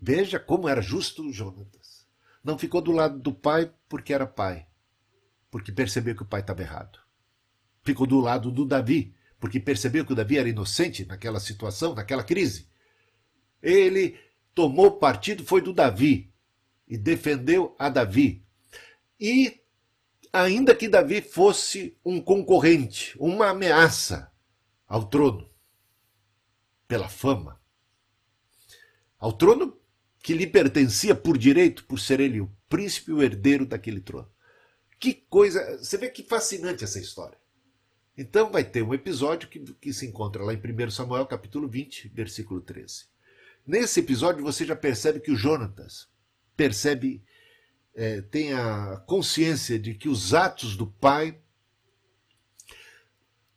Veja 0.00 0.38
como 0.38 0.68
era 0.68 0.80
justo 0.80 1.30
Jonatas. 1.30 2.06
Não 2.42 2.58
ficou 2.58 2.80
do 2.80 2.92
lado 2.92 3.18
do 3.18 3.32
pai 3.32 3.70
porque 3.88 4.14
era 4.14 4.26
pai, 4.26 4.66
porque 5.50 5.70
percebeu 5.70 6.16
que 6.16 6.22
o 6.22 6.26
pai 6.26 6.40
estava 6.40 6.62
errado. 6.62 6.98
Ficou 7.82 8.06
do 8.06 8.18
lado 8.20 8.50
do 8.50 8.64
Davi, 8.64 9.14
porque 9.38 9.60
percebeu 9.60 10.04
que 10.04 10.14
o 10.14 10.16
Davi 10.16 10.38
era 10.38 10.48
inocente 10.48 11.04
naquela 11.04 11.38
situação, 11.38 11.94
naquela 11.94 12.24
crise. 12.24 12.68
Ele 13.62 14.18
tomou 14.54 14.98
partido, 14.98 15.44
foi 15.44 15.60
do 15.60 15.74
Davi 15.74 16.32
e 16.88 16.96
defendeu 16.96 17.76
a 17.78 17.90
Davi. 17.90 18.44
E 19.20 19.60
ainda 20.32 20.74
que 20.74 20.88
Davi 20.88 21.20
fosse 21.20 21.96
um 22.02 22.18
concorrente, 22.18 23.14
uma 23.18 23.50
ameaça 23.50 24.31
ao 24.92 25.06
trono, 25.06 25.48
pela 26.86 27.08
fama, 27.08 27.58
ao 29.18 29.32
trono 29.32 29.80
que 30.22 30.34
lhe 30.34 30.46
pertencia 30.46 31.14
por 31.14 31.38
direito, 31.38 31.86
por 31.86 31.98
ser 31.98 32.20
ele 32.20 32.42
o 32.42 32.52
príncipe 32.68 33.10
e 33.10 33.14
o 33.14 33.22
herdeiro 33.22 33.64
daquele 33.64 34.02
trono. 34.02 34.30
Que 35.00 35.14
coisa! 35.14 35.78
Você 35.78 35.96
vê 35.96 36.10
que 36.10 36.22
fascinante 36.22 36.84
essa 36.84 37.00
história. 37.00 37.38
Então 38.18 38.52
vai 38.52 38.64
ter 38.64 38.82
um 38.82 38.92
episódio 38.92 39.48
que, 39.48 39.60
que 39.60 39.94
se 39.94 40.06
encontra 40.06 40.44
lá 40.44 40.52
em 40.52 40.58
1 40.58 40.90
Samuel 40.90 41.24
capítulo 41.24 41.66
20, 41.66 42.10
versículo 42.10 42.60
13. 42.60 43.06
Nesse 43.66 44.00
episódio 44.00 44.44
você 44.44 44.66
já 44.66 44.76
percebe 44.76 45.20
que 45.20 45.30
o 45.30 45.36
Jonatas 45.36 46.06
percebe, 46.54 47.24
é, 47.94 48.20
tem 48.20 48.52
a 48.52 49.02
consciência 49.06 49.78
de 49.78 49.94
que 49.94 50.10
os 50.10 50.34
atos 50.34 50.76
do 50.76 50.86
pai 50.86 51.41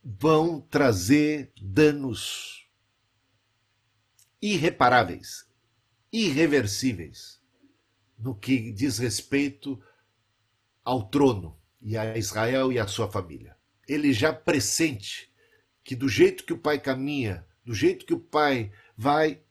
vão 0.06 0.62
trazer 0.62 1.52
danos 1.60 2.70
irreparáveis, 4.40 5.50
irreversíveis, 6.14 7.42
no 8.16 8.36
que 8.36 8.72
diz 8.72 9.00
respeito 9.00 9.82
ao 10.84 11.10
trono 11.10 11.60
e 11.82 11.98
a 11.98 12.16
Israel 12.16 12.72
e 12.72 12.78
a 12.78 12.86
sua 12.86 13.12
família. 13.12 13.58
Ele 13.88 14.14
já 14.14 14.32
pressente 14.32 15.34
que 15.84 15.96
do 15.96 16.08
jeito 16.08 16.46
que 16.46 16.54
o 16.54 16.60
pai 16.60 16.80
caminha, 16.80 17.46
do 17.66 17.74
jeito 17.74 18.06
que 18.06 18.14
o 18.14 18.20
pai 18.20 18.72
vai, 18.96 19.42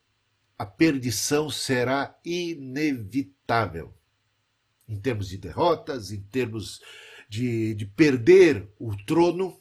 a 0.56 0.64
perdição 0.64 1.50
será 1.50 2.16
inevitável. 2.24 3.92
Em 4.86 5.00
termos 5.00 5.28
de 5.28 5.38
derrotas, 5.38 6.12
em 6.12 6.22
termos 6.22 6.80
de, 7.28 7.74
de 7.74 7.86
perder 7.86 8.68
o 8.78 8.96
trono, 9.04 9.60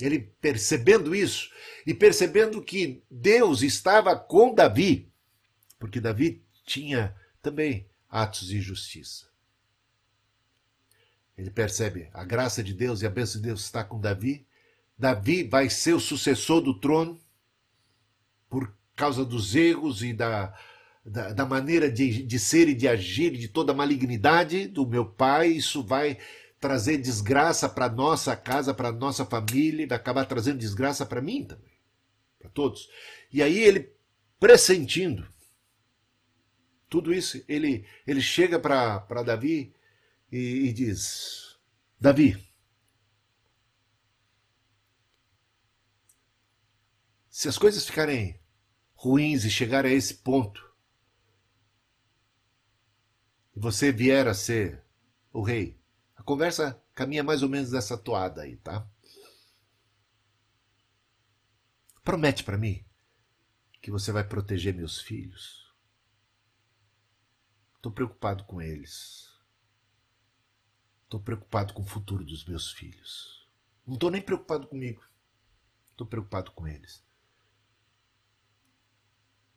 ele 0.00 0.20
percebendo 0.40 1.14
isso 1.14 1.50
e 1.86 1.92
percebendo 1.92 2.62
que 2.62 3.02
Deus 3.10 3.62
estava 3.62 4.16
com 4.16 4.54
Davi, 4.54 5.10
porque 5.78 6.00
Davi 6.00 6.42
tinha 6.64 7.14
também 7.42 7.88
atos 8.08 8.48
de 8.48 8.60
justiça. 8.60 9.26
Ele 11.36 11.50
percebe 11.50 12.08
a 12.12 12.24
graça 12.24 12.62
de 12.62 12.74
Deus 12.74 13.00
e 13.00 13.06
a 13.06 13.10
bênção 13.10 13.40
de 13.40 13.46
Deus 13.46 13.60
está 13.60 13.84
com 13.84 14.00
Davi. 14.00 14.44
Davi 14.98 15.44
vai 15.44 15.70
ser 15.70 15.92
o 15.92 16.00
sucessor 16.00 16.60
do 16.60 16.78
trono 16.78 17.20
por 18.48 18.72
causa 18.96 19.24
dos 19.24 19.54
erros 19.54 20.02
e 20.02 20.12
da, 20.12 20.52
da, 21.04 21.32
da 21.32 21.46
maneira 21.46 21.90
de, 21.90 22.24
de 22.24 22.38
ser 22.38 22.68
e 22.68 22.74
de 22.74 22.88
agir, 22.88 23.36
de 23.36 23.46
toda 23.46 23.72
a 23.72 23.76
malignidade 23.76 24.66
do 24.66 24.84
meu 24.84 25.06
pai. 25.06 25.48
Isso 25.50 25.82
vai 25.84 26.18
trazer 26.60 26.98
desgraça 26.98 27.68
para 27.68 27.88
nossa 27.88 28.36
casa, 28.36 28.74
para 28.74 28.92
nossa 28.92 29.24
família, 29.24 29.86
vai 29.86 29.96
acabar 29.96 30.24
trazendo 30.24 30.58
desgraça 30.58 31.06
para 31.06 31.20
mim 31.20 31.44
também, 31.44 31.72
para 32.38 32.50
todos. 32.50 32.88
E 33.32 33.42
aí 33.42 33.58
ele 33.58 33.92
pressentindo 34.40 35.28
tudo 36.88 37.12
isso, 37.12 37.42
ele 37.46 37.86
ele 38.06 38.20
chega 38.20 38.58
para 38.58 39.22
Davi 39.22 39.74
e, 40.32 40.68
e 40.68 40.72
diz: 40.72 41.58
Davi, 42.00 42.42
se 47.28 47.48
as 47.48 47.58
coisas 47.58 47.86
ficarem 47.86 48.40
ruins 48.94 49.44
e 49.44 49.50
chegarem 49.50 49.92
a 49.92 49.94
esse 49.94 50.14
ponto, 50.14 50.66
e 53.54 53.60
você 53.60 53.92
vier 53.92 54.26
a 54.26 54.34
ser 54.34 54.82
o 55.32 55.42
rei, 55.42 55.77
conversa 56.28 56.78
caminha 56.94 57.24
mais 57.24 57.42
ou 57.42 57.48
menos 57.48 57.70
dessa 57.70 57.96
toada 57.96 58.42
aí, 58.42 58.58
tá? 58.58 58.86
Promete 62.04 62.44
para 62.44 62.58
mim 62.58 62.84
que 63.80 63.90
você 63.90 64.12
vai 64.12 64.22
proteger 64.22 64.74
meus 64.74 65.00
filhos. 65.00 65.74
Estou 67.76 67.90
preocupado 67.90 68.44
com 68.44 68.60
eles. 68.60 69.32
Estou 71.04 71.18
preocupado 71.18 71.72
com 71.72 71.80
o 71.80 71.86
futuro 71.86 72.22
dos 72.22 72.44
meus 72.44 72.72
filhos. 72.72 73.48
Não 73.86 73.94
estou 73.94 74.10
nem 74.10 74.20
preocupado 74.20 74.66
comigo. 74.66 75.02
Estou 75.90 76.06
preocupado 76.06 76.50
com 76.52 76.68
eles. 76.68 77.02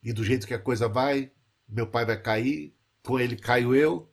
E 0.02 0.14
do 0.14 0.24
jeito 0.24 0.48
que 0.48 0.54
a 0.54 0.62
coisa 0.62 0.88
vai, 0.88 1.34
meu 1.68 1.86
pai 1.86 2.06
vai 2.06 2.22
cair, 2.22 2.74
com 3.04 3.20
ele 3.20 3.36
caio 3.36 3.76
eu, 3.76 4.10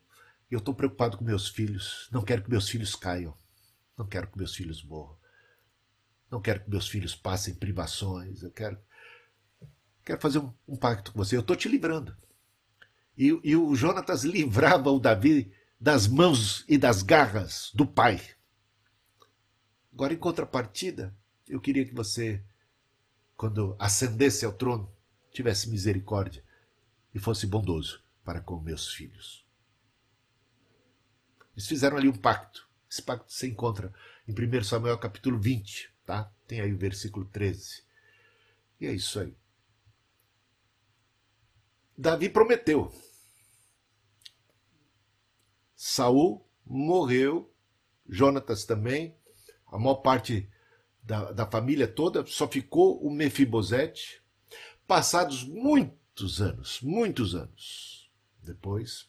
eu 0.54 0.58
estou 0.58 0.74
preocupado 0.74 1.16
com 1.16 1.24
meus 1.24 1.48
filhos. 1.48 2.08
Não 2.10 2.22
quero 2.22 2.42
que 2.42 2.50
meus 2.50 2.68
filhos 2.68 2.94
caiam. 2.94 3.36
Não 3.96 4.06
quero 4.06 4.28
que 4.28 4.38
meus 4.38 4.54
filhos 4.54 4.82
morram. 4.82 5.16
Não 6.30 6.40
quero 6.40 6.62
que 6.62 6.70
meus 6.70 6.88
filhos 6.88 7.14
passem 7.14 7.54
privações. 7.54 8.42
Eu 8.42 8.50
quero, 8.50 8.78
quero 10.04 10.20
fazer 10.20 10.38
um, 10.38 10.52
um 10.66 10.76
pacto 10.76 11.12
com 11.12 11.18
você. 11.18 11.36
Eu 11.36 11.40
estou 11.40 11.56
te 11.56 11.68
livrando. 11.68 12.16
E, 13.16 13.26
e 13.42 13.56
o 13.56 13.74
Jonatas 13.74 14.24
livrava 14.24 14.90
o 14.90 15.00
Davi 15.00 15.52
das 15.80 16.06
mãos 16.06 16.64
e 16.68 16.78
das 16.78 17.02
garras 17.02 17.70
do 17.74 17.86
pai. 17.86 18.20
Agora, 19.92 20.14
em 20.14 20.18
contrapartida, 20.18 21.14
eu 21.48 21.60
queria 21.60 21.84
que 21.84 21.94
você, 21.94 22.42
quando 23.36 23.74
ascendesse 23.78 24.44
ao 24.44 24.52
trono, 24.52 24.90
tivesse 25.32 25.68
misericórdia 25.68 26.44
e 27.14 27.18
fosse 27.18 27.46
bondoso 27.46 28.02
para 28.24 28.40
com 28.40 28.60
meus 28.60 28.92
filhos. 28.92 29.47
Eles 31.58 31.66
fizeram 31.66 31.96
ali 31.96 32.08
um 32.08 32.12
pacto. 32.12 32.68
Esse 32.88 33.02
pacto 33.02 33.32
se 33.32 33.48
encontra 33.48 33.92
em 34.28 34.32
1 34.32 34.62
Samuel 34.62 34.96
capítulo 34.96 35.40
20, 35.40 35.92
tá? 36.06 36.32
Tem 36.46 36.60
aí 36.60 36.72
o 36.72 36.78
versículo 36.78 37.26
13. 37.26 37.82
E 38.80 38.86
é 38.86 38.92
isso 38.92 39.18
aí. 39.18 39.36
Davi 41.96 42.28
prometeu. 42.28 42.94
Saul 45.74 46.48
morreu, 46.64 47.52
Jonatas 48.08 48.64
também, 48.64 49.16
a 49.66 49.76
maior 49.80 49.96
parte 49.96 50.48
da, 51.02 51.32
da 51.32 51.44
família 51.44 51.88
toda, 51.88 52.24
só 52.24 52.46
ficou 52.46 53.04
o 53.04 53.10
Mefibosete. 53.10 54.22
Passados 54.86 55.42
muitos 55.42 56.40
anos, 56.40 56.80
muitos 56.82 57.34
anos 57.34 58.08
depois, 58.44 59.08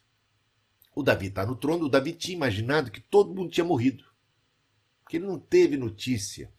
o 0.99 1.03
Davi 1.03 1.27
está 1.27 1.45
no 1.45 1.55
trono, 1.55 1.85
o 1.85 1.89
Davi 1.89 2.13
tinha 2.13 2.35
imaginado 2.35 2.91
que 2.91 2.99
todo 2.99 3.33
mundo 3.33 3.51
tinha 3.51 3.63
morrido. 3.63 4.03
Porque 5.01 5.17
ele 5.17 5.25
não 5.25 5.39
teve 5.39 5.77
notícia 5.77 6.53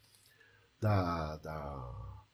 da, 0.81 1.37
da, 1.37 2.25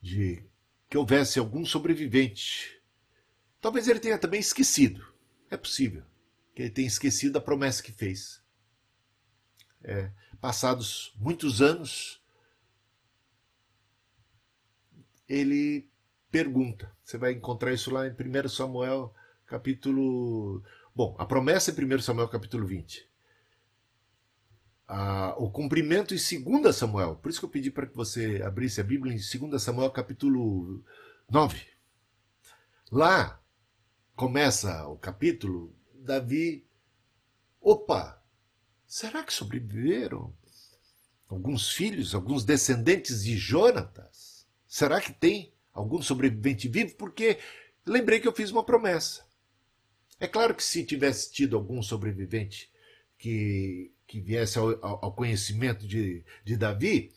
de 0.00 0.44
que 0.88 0.96
houvesse 0.96 1.38
algum 1.38 1.64
sobrevivente. 1.66 2.80
Talvez 3.60 3.88
ele 3.88 4.00
tenha 4.00 4.18
também 4.18 4.40
esquecido. 4.40 5.06
É 5.50 5.56
possível 5.56 6.04
que 6.54 6.62
ele 6.62 6.70
tenha 6.70 6.88
esquecido 6.88 7.36
a 7.36 7.40
promessa 7.40 7.82
que 7.82 7.92
fez. 7.92 8.40
É, 9.82 10.10
passados 10.40 11.12
muitos 11.16 11.60
anos, 11.60 12.22
ele 15.28 15.90
pergunta. 16.30 16.96
Você 17.04 17.18
vai 17.18 17.32
encontrar 17.32 17.72
isso 17.72 17.90
lá 17.90 18.06
em 18.06 18.12
1 18.12 18.48
Samuel 18.48 19.12
capítulo. 19.48 20.62
Bom, 20.94 21.16
a 21.18 21.24
promessa 21.24 21.70
em 21.70 21.94
1 21.94 22.00
Samuel, 22.00 22.28
capítulo 22.28 22.66
20. 22.66 23.08
Ah, 24.86 25.34
o 25.38 25.50
cumprimento 25.50 26.14
em 26.14 26.60
2 26.60 26.74
Samuel. 26.74 27.16
Por 27.16 27.30
isso 27.30 27.40
que 27.40 27.46
eu 27.46 27.50
pedi 27.50 27.70
para 27.70 27.86
que 27.86 27.96
você 27.96 28.42
abrisse 28.44 28.80
a 28.80 28.84
Bíblia 28.84 29.14
em 29.14 29.48
2 29.48 29.62
Samuel, 29.62 29.90
capítulo 29.90 30.84
9. 31.30 31.66
Lá 32.90 33.42
começa 34.14 34.86
o 34.86 34.96
capítulo, 34.96 35.74
Davi. 35.94 36.66
Opa! 37.60 38.22
Será 38.86 39.22
que 39.22 39.32
sobreviveram 39.32 40.34
alguns 41.28 41.70
filhos, 41.70 42.14
alguns 42.14 42.44
descendentes 42.44 43.24
de 43.24 43.36
Jonatas? 43.36 44.46
Será 44.66 45.00
que 45.00 45.12
tem 45.12 45.52
algum 45.72 46.00
sobrevivente 46.00 46.66
vivo? 46.66 46.94
Porque 46.96 47.38
lembrei 47.84 48.20
que 48.20 48.26
eu 48.26 48.32
fiz 48.32 48.50
uma 48.50 48.64
promessa. 48.64 49.27
É 50.20 50.26
claro 50.26 50.54
que 50.54 50.62
se 50.62 50.84
tivesse 50.84 51.32
tido 51.32 51.56
algum 51.56 51.82
sobrevivente 51.82 52.70
que, 53.16 53.92
que 54.06 54.20
viesse 54.20 54.58
ao, 54.58 54.70
ao 54.82 55.12
conhecimento 55.14 55.86
de, 55.86 56.24
de 56.44 56.56
Davi, 56.56 57.12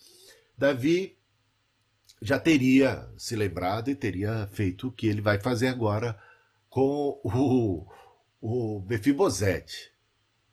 Davi 0.58 1.18
já 2.22 2.40
teria 2.40 3.12
se 3.18 3.36
lembrado 3.36 3.90
e 3.90 3.96
teria 3.96 4.48
feito 4.54 4.88
o 4.88 4.92
que 4.92 5.08
ele 5.08 5.22
vai 5.22 5.40
fazer 5.40 5.68
agora 5.68 6.22
com 6.70 7.20
o, 7.24 7.88
o 8.40 8.82
Mefibosete, 8.88 9.92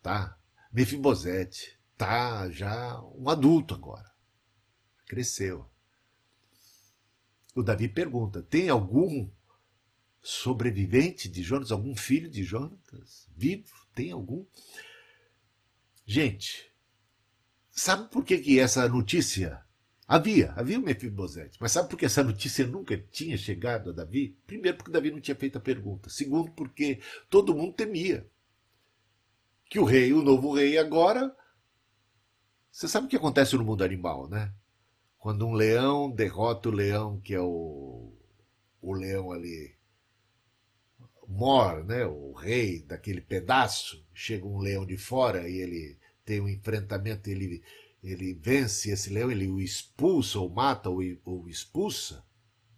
tá? 0.03 0.39
Mefibosete 0.73 1.79
tá 1.97 2.49
já 2.49 3.01
um 3.15 3.29
adulto 3.29 3.75
agora, 3.75 4.11
cresceu. 5.07 5.69
O 7.55 7.63
Davi 7.63 7.89
pergunta: 7.89 8.43
tem 8.43 8.69
algum 8.69 9.29
sobrevivente 10.23 11.29
de 11.29 11.43
Jonas, 11.43 11.71
algum 11.71 11.95
filho 11.95 12.31
de 12.31 12.43
Jonas 12.43 13.29
vivo? 13.37 13.73
Tem 13.95 14.11
algum? 14.13 14.45
Gente, 16.07 16.73
sabe 17.71 18.11
por 18.11 18.25
que, 18.25 18.39
que 18.39 18.59
essa 18.59 18.89
notícia 18.89 19.63
havia? 20.07 20.53
Havia 20.53 20.79
o 20.79 20.83
Mefibosete, 20.83 21.59
mas 21.61 21.73
sabe 21.73 21.89
por 21.89 21.99
que 21.99 22.07
essa 22.07 22.25
notícia 22.25 22.67
nunca 22.67 22.97
tinha 22.97 23.37
chegado 23.37 23.91
a 23.91 23.93
Davi? 23.93 24.37
Primeiro, 24.47 24.77
porque 24.77 24.91
Davi 24.91 25.11
não 25.11 25.21
tinha 25.21 25.37
feito 25.37 25.59
a 25.59 25.61
pergunta. 25.61 26.09
Segundo, 26.09 26.51
porque 26.53 27.01
todo 27.29 27.55
mundo 27.55 27.75
temia 27.75 28.27
que 29.69 29.79
o 29.79 29.85
rei, 29.85 30.13
o 30.13 30.23
novo 30.23 30.55
rei, 30.55 30.79
agora. 30.79 31.35
Você 32.71 32.89
sabe 32.89 33.07
o 33.07 33.11
que 33.11 33.17
acontece 33.17 33.57
no 33.57 33.65
mundo 33.65 33.85
animal, 33.85 34.29
né? 34.29 34.53
Quando 35.19 35.47
um 35.47 35.53
leão 35.53 36.11
derrota 36.11 36.69
o 36.69 36.73
leão, 36.73 37.21
que 37.21 37.35
é 37.35 37.41
o, 37.41 38.13
o 38.81 38.93
leão 38.95 39.33
ali 39.33 39.78
mor, 41.29 41.85
né, 41.85 42.07
o 42.07 42.33
rei 42.33 42.81
daquele 42.83 43.21
pedaço, 43.21 44.03
chega 44.15 44.47
um 44.47 44.59
leão 44.59 44.87
de 44.87 44.97
fora 44.97 45.47
e 45.47 45.59
ele 45.59 45.99
tem 46.25 46.41
um 46.41 46.49
enfrentamento, 46.49 47.29
ele, 47.29 47.63
ele 48.03 48.33
vence 48.33 48.91
esse 48.91 49.11
leão, 49.11 49.31
ele 49.31 49.47
o 49.47 49.61
expulsa 49.61 50.39
ou 50.39 50.49
mata 50.49 50.89
ou, 50.89 51.01
ou 51.25 51.49
expulsa 51.49 52.25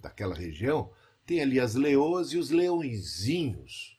daquela 0.01 0.35
região, 0.35 0.93
tem 1.25 1.41
ali 1.41 1.61
as 1.61 1.77
leoas 1.77 2.33
e 2.33 2.39
os 2.39 2.51
leõezinhos. 2.51 3.97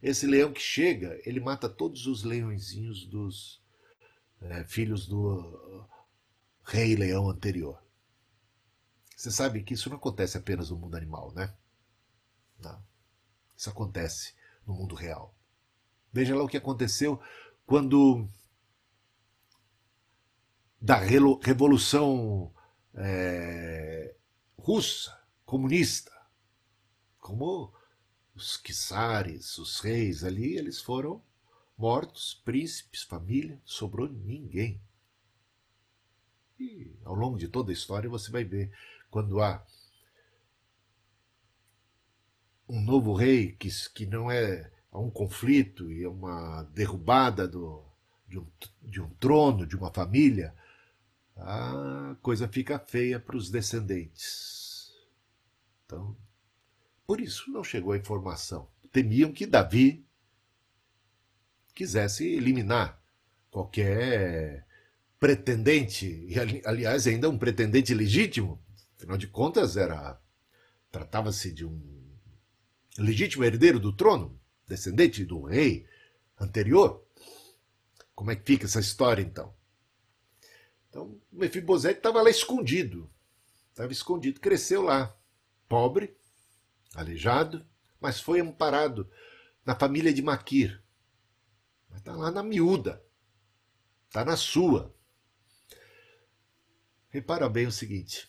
Esse 0.00 0.26
leão 0.26 0.52
que 0.52 0.60
chega, 0.60 1.20
ele 1.24 1.40
mata 1.40 1.68
todos 1.68 2.06
os 2.06 2.22
leõezinhos 2.22 3.04
dos 3.04 3.60
é, 4.40 4.62
filhos 4.64 5.08
do 5.08 5.40
uh, 5.40 5.88
rei 6.64 6.94
leão 6.94 7.28
anterior. 7.28 7.82
Você 9.16 9.32
sabe 9.32 9.64
que 9.64 9.74
isso 9.74 9.90
não 9.90 9.96
acontece 9.96 10.38
apenas 10.38 10.70
no 10.70 10.76
mundo 10.76 10.96
animal, 10.96 11.32
né? 11.34 11.52
Não. 12.60 12.80
Isso 13.58 13.70
acontece 13.70 14.34
no 14.64 14.72
mundo 14.72 14.94
real. 14.94 15.34
Veja 16.12 16.36
lá 16.36 16.44
o 16.44 16.48
que 16.48 16.56
aconteceu 16.56 17.20
quando 17.66 18.28
da 20.80 20.94
revolução 20.94 22.54
é, 22.94 24.14
russa, 24.56 25.20
comunista, 25.44 26.12
como 27.18 27.74
os 28.32 28.62
czares, 28.62 29.58
os 29.58 29.80
reis 29.80 30.22
ali, 30.22 30.56
eles 30.56 30.80
foram 30.80 31.20
mortos, 31.76 32.40
príncipes, 32.44 33.02
família, 33.02 33.60
sobrou 33.64 34.08
ninguém. 34.08 34.80
E 36.60 36.96
ao 37.04 37.14
longo 37.14 37.36
de 37.36 37.48
toda 37.48 37.72
a 37.72 37.74
história 37.74 38.08
você 38.08 38.30
vai 38.30 38.44
ver 38.44 38.72
quando 39.10 39.42
há 39.42 39.66
um 42.68 42.80
novo 42.80 43.14
rei 43.14 43.52
que, 43.52 43.68
que 43.94 44.06
não 44.06 44.30
é 44.30 44.70
um 44.92 45.10
conflito 45.10 45.90
e 45.90 46.04
é 46.04 46.08
uma 46.08 46.62
derrubada 46.74 47.46
do, 47.46 47.84
de, 48.26 48.38
um, 48.38 48.46
de 48.82 49.00
um 49.00 49.08
trono, 49.10 49.66
de 49.66 49.76
uma 49.76 49.92
família, 49.92 50.54
a 51.36 52.16
coisa 52.20 52.48
fica 52.48 52.78
feia 52.78 53.18
para 53.18 53.36
os 53.36 53.50
descendentes. 53.50 54.92
Então, 55.86 56.16
por 57.06 57.20
isso 57.20 57.50
não 57.50 57.64
chegou 57.64 57.92
a 57.92 57.98
informação. 57.98 58.68
Temiam 58.92 59.32
que 59.32 59.46
Davi 59.46 60.04
quisesse 61.74 62.26
eliminar 62.26 63.00
qualquer 63.50 64.66
pretendente, 65.18 66.06
e 66.28 66.34
aliás 66.64 67.06
ainda 67.06 67.28
um 67.28 67.38
pretendente 67.38 67.94
legítimo, 67.94 68.60
afinal 68.96 69.16
de 69.16 69.26
contas 69.26 69.76
era 69.76 70.20
tratava-se 70.90 71.52
de 71.52 71.64
um 71.64 71.97
legítimo 73.02 73.44
herdeiro 73.44 73.78
do 73.78 73.92
trono, 73.92 74.38
descendente 74.66 75.24
do 75.24 75.42
rei 75.42 75.86
anterior. 76.38 77.04
Como 78.14 78.30
é 78.30 78.36
que 78.36 78.44
fica 78.44 78.66
essa 78.66 78.80
história 78.80 79.22
então? 79.22 79.54
Então, 80.88 81.20
Mefibosete 81.30 81.98
estava 81.98 82.22
lá 82.22 82.30
escondido. 82.30 83.10
Estava 83.70 83.92
escondido, 83.92 84.40
cresceu 84.40 84.82
lá, 84.82 85.16
pobre, 85.68 86.16
aleijado, 86.94 87.64
mas 88.00 88.20
foi 88.20 88.40
amparado 88.40 89.08
na 89.64 89.74
família 89.74 90.12
de 90.12 90.20
Maquir. 90.20 90.82
Mas 91.88 92.00
está 92.00 92.16
lá 92.16 92.30
na 92.30 92.42
miúda, 92.42 93.02
está 94.08 94.24
na 94.24 94.36
sua. 94.36 94.92
Repara 97.08 97.48
bem 97.48 97.66
o 97.66 97.72
seguinte: 97.72 98.28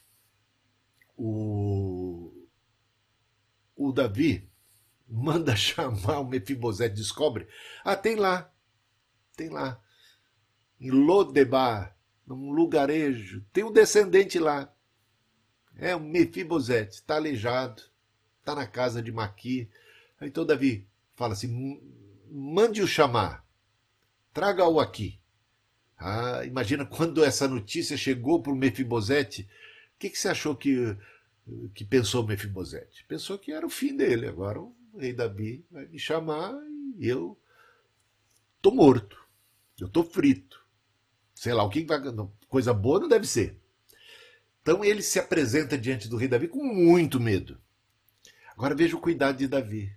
o, 1.17 2.47
o 3.75 3.91
Davi 3.91 4.49
manda 5.09 5.55
chamar 5.57 6.19
o 6.19 6.27
Mefibosete, 6.27 6.95
descobre. 6.95 7.47
Ah, 7.83 7.95
tem 7.95 8.15
lá, 8.15 8.51
tem 9.35 9.49
lá, 9.49 9.81
em 10.79 10.91
Lodebar, 10.91 11.97
num 12.25 12.51
lugarejo, 12.51 13.43
tem 13.51 13.63
um 13.63 13.71
descendente 13.71 14.37
lá. 14.37 14.71
É 15.75 15.95
o 15.95 15.99
Mefibosete, 15.99 16.95
está 16.95 17.15
aleijado, 17.15 17.81
está 18.39 18.53
na 18.53 18.67
casa 18.67 19.01
de 19.01 19.11
Maqui. 19.11 19.69
Então 20.21 20.45
Davi 20.45 20.87
fala 21.15 21.33
assim: 21.33 21.81
mande-o 22.29 22.87
chamar, 22.87 23.45
traga-o 24.33 24.79
aqui. 24.79 25.19
Ah, 25.97 26.45
imagina 26.45 26.85
quando 26.85 27.23
essa 27.23 27.47
notícia 27.47 27.97
chegou 27.97 28.41
para 28.41 28.53
o 28.53 28.55
Mefibosete, 28.55 29.49
o 29.95 29.99
que, 29.99 30.09
que 30.09 30.17
você 30.17 30.29
achou 30.29 30.55
que, 30.55 30.95
que 31.73 31.83
pensou 31.83 32.25
Mefibosete? 32.25 33.03
Pensou 33.05 33.37
que 33.37 33.51
era 33.51 33.65
o 33.65 33.69
fim 33.69 33.95
dele. 33.95 34.27
Agora 34.27 34.61
o 34.61 34.73
rei 34.99 35.13
Davi 35.13 35.65
vai 35.71 35.85
me 35.87 35.97
chamar 35.97 36.53
e 36.97 37.07
eu 37.07 37.39
tô 38.61 38.71
morto. 38.71 39.17
Eu 39.79 39.87
tô 39.87 40.03
frito. 40.03 40.65
Sei 41.33 41.53
lá, 41.53 41.63
o 41.63 41.69
que 41.69 41.83
vai. 41.85 41.99
Coisa 42.47 42.73
boa 42.73 42.99
não 42.99 43.07
deve 43.07 43.25
ser. 43.25 43.59
Então 44.61 44.83
ele 44.83 45.01
se 45.01 45.19
apresenta 45.19 45.77
diante 45.77 46.07
do 46.07 46.17
rei 46.17 46.27
Davi 46.27 46.47
com 46.47 46.63
muito 46.63 47.19
medo. 47.19 47.59
Agora 48.51 48.75
veja 48.75 48.97
o 48.97 49.01
cuidado 49.01 49.37
de 49.37 49.47
Davi. 49.47 49.95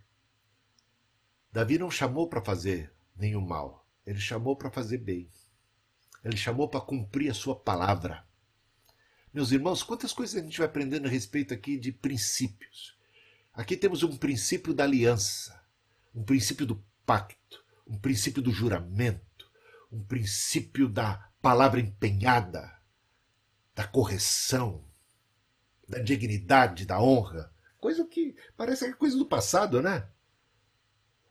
Davi 1.53 1.79
não 1.79 1.91
chamou 1.91 2.29
para 2.29 2.41
fazer 2.41 2.93
nenhum 3.15 3.41
mal, 3.41 3.87
ele 4.07 4.19
chamou 4.19 4.57
para 4.57 4.71
fazer 4.71 4.99
bem. 4.99 5.29
Ele 6.25 6.37
chamou 6.37 6.69
para 6.69 6.81
cumprir 6.81 7.31
a 7.31 7.35
sua 7.35 7.55
palavra. 7.55 8.25
Meus 9.35 9.51
irmãos, 9.51 9.83
quantas 9.83 10.13
coisas 10.13 10.37
a 10.37 10.45
gente 10.45 10.59
vai 10.59 10.67
aprendendo 10.67 11.07
a 11.07 11.11
respeito 11.11 11.53
aqui 11.53 11.77
de 11.77 11.91
princípios. 11.91 12.97
Aqui 13.53 13.77
temos 13.77 14.03
um 14.03 14.17
princípio 14.17 14.73
da 14.73 14.85
aliança, 14.85 15.63
um 16.15 16.25
princípio 16.25 16.65
do 16.65 16.83
pacto, 17.05 17.63
um 17.87 17.99
princípio 17.99 18.41
do 18.41 18.51
juramento, 18.51 19.51
um 19.91 20.03
princípio 20.03 20.89
da 20.89 21.31
palavra 21.43 21.79
empenhada, 21.79 22.81
da 23.75 23.87
correção, 23.87 24.91
da 25.87 25.99
dignidade, 25.99 26.87
da 26.87 26.99
honra. 26.99 27.55
Coisa 27.79 28.07
que 28.07 28.35
parece 28.57 28.87
que 28.87 28.93
é 28.93 28.95
coisa 28.95 29.19
do 29.19 29.27
passado, 29.27 29.83
né? 29.83 30.09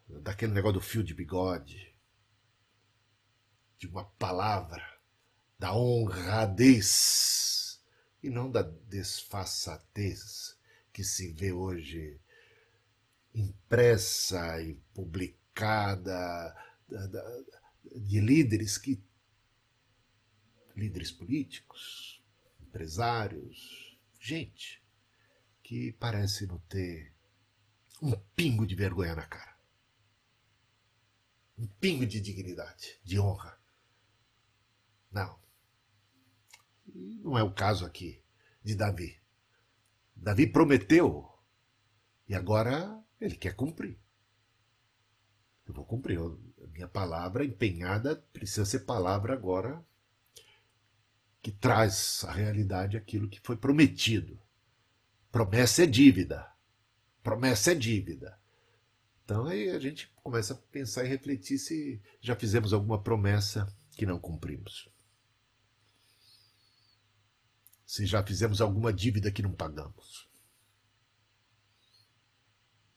Daquele 0.07 0.53
negócio 0.53 0.75
do 0.75 0.81
fio 0.81 1.03
de 1.03 1.15
bigode, 1.15 1.97
de 3.79 3.87
uma 3.87 4.03
palavra, 4.03 4.85
da 5.57 5.73
honradez 5.73 7.81
e 8.21 8.29
não 8.29 8.51
da 8.51 8.61
desfaçatez 8.61 10.60
que 10.91 11.03
se 11.03 11.31
vê 11.33 11.51
hoje 11.51 12.19
impressa 13.33 14.61
e 14.61 14.75
publicada 14.93 16.55
de 17.95 18.19
líderes 18.19 18.77
que 18.77 19.01
líderes 20.75 21.11
políticos, 21.11 22.23
empresários, 22.61 23.99
gente 24.19 24.81
que 25.61 25.91
parece 25.93 26.47
não 26.47 26.59
ter 26.59 27.13
um 28.01 28.11
pingo 28.35 28.65
de 28.65 28.75
vergonha 28.75 29.15
na 29.15 29.25
cara. 29.25 29.57
Um 31.57 31.67
pingo 31.67 32.05
de 32.05 32.19
dignidade, 32.19 32.99
de 33.03 33.19
honra. 33.19 33.59
Não. 35.11 35.39
Não 36.87 37.37
é 37.37 37.43
o 37.43 37.53
caso 37.53 37.85
aqui 37.85 38.23
de 38.63 38.75
Davi. 38.75 39.20
Davi 40.21 40.45
prometeu 40.45 41.27
e 42.29 42.35
agora 42.35 43.03
ele 43.19 43.35
quer 43.35 43.55
cumprir. 43.55 43.99
Eu 45.67 45.73
vou 45.73 45.83
cumprir. 45.83 46.19
A 46.19 46.67
minha 46.67 46.87
palavra 46.87 47.43
empenhada 47.43 48.15
precisa 48.31 48.63
ser 48.63 48.81
palavra 48.81 49.33
agora 49.33 49.83
que 51.41 51.51
traz 51.51 52.23
à 52.25 52.31
realidade 52.31 52.97
aquilo 52.97 53.27
que 53.27 53.39
foi 53.39 53.57
prometido. 53.57 54.39
Promessa 55.31 55.83
é 55.83 55.87
dívida. 55.87 56.47
Promessa 57.23 57.71
é 57.71 57.75
dívida. 57.75 58.39
Então 59.25 59.47
aí 59.47 59.71
a 59.71 59.79
gente 59.79 60.11
começa 60.17 60.53
a 60.53 60.57
pensar 60.57 61.03
e 61.03 61.07
refletir 61.07 61.57
se 61.57 61.99
já 62.19 62.35
fizemos 62.35 62.73
alguma 62.73 63.01
promessa 63.01 63.67
que 63.97 64.05
não 64.05 64.19
cumprimos. 64.19 64.87
Se 67.91 68.05
já 68.05 68.23
fizemos 68.23 68.61
alguma 68.61 68.93
dívida 68.93 69.29
que 69.29 69.41
não 69.41 69.51
pagamos. 69.51 70.25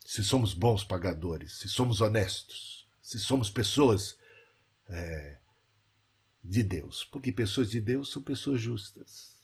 Se 0.07 0.23
somos 0.23 0.55
bons 0.55 0.85
pagadores, 0.85 1.55
se 1.55 1.69
somos 1.69 2.01
honestos, 2.01 2.89
se 3.03 3.19
somos 3.19 3.51
pessoas 3.51 4.17
é, 4.89 5.41
de 6.45 6.63
Deus. 6.63 7.03
Porque 7.03 7.33
pessoas 7.33 7.73
de 7.73 7.81
Deus 7.81 8.13
são 8.13 8.23
pessoas 8.23 8.61
justas. 8.61 9.37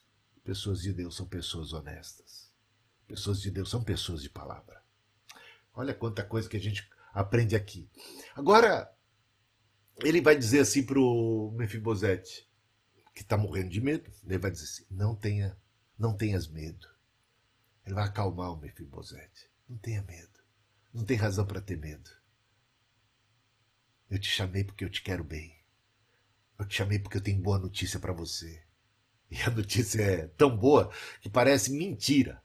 Pessoas 0.44 0.82
de 0.82 0.92
Deus 0.92 1.16
são 1.16 1.26
pessoas 1.26 1.72
honestas. 1.72 2.48
Pessoas 3.08 3.40
de 3.42 3.50
Deus 3.50 3.70
são 3.70 3.82
pessoas 3.82 4.22
de 4.22 4.30
palavra. 4.30 4.80
Olha 5.74 5.92
quanta 5.92 6.22
coisa 6.22 6.48
que 6.48 6.58
a 6.58 6.60
gente 6.60 6.88
aprende 7.12 7.56
aqui. 7.56 7.90
Agora, 8.36 8.88
ele 9.96 10.20
vai 10.20 10.36
dizer 10.36 10.60
assim 10.60 10.86
para 10.86 11.00
o 11.00 11.50
Mefibosete, 11.56 12.48
que 13.14 13.22
está 13.22 13.36
morrendo 13.36 13.70
de 13.70 13.80
medo, 13.80 14.10
ele 14.24 14.38
vai 14.38 14.50
dizer 14.50 14.64
assim, 14.64 14.86
não 14.90 15.14
tenha, 15.14 15.56
não 15.98 16.16
tenhas 16.16 16.46
medo. 16.46 16.88
Ele 17.84 17.94
vai 17.94 18.04
acalmar 18.04 18.52
o 18.52 18.56
Mefibosete. 18.56 19.50
Não 19.68 19.78
tenha 19.78 20.02
medo. 20.02 20.40
Não 20.92 21.04
tem 21.04 21.16
razão 21.16 21.46
para 21.46 21.60
ter 21.60 21.76
medo. 21.76 22.10
Eu 24.10 24.18
te 24.18 24.28
chamei 24.28 24.64
porque 24.64 24.84
eu 24.84 24.90
te 24.90 25.02
quero 25.02 25.22
bem. 25.22 25.56
Eu 26.58 26.66
te 26.66 26.76
chamei 26.76 26.98
porque 26.98 27.16
eu 27.16 27.22
tenho 27.22 27.40
boa 27.40 27.58
notícia 27.58 27.98
para 27.98 28.12
você. 28.12 28.62
E 29.30 29.40
a 29.42 29.50
notícia 29.50 30.02
é 30.02 30.26
tão 30.26 30.56
boa 30.56 30.92
que 31.20 31.30
parece 31.30 31.70
mentira. 31.70 32.42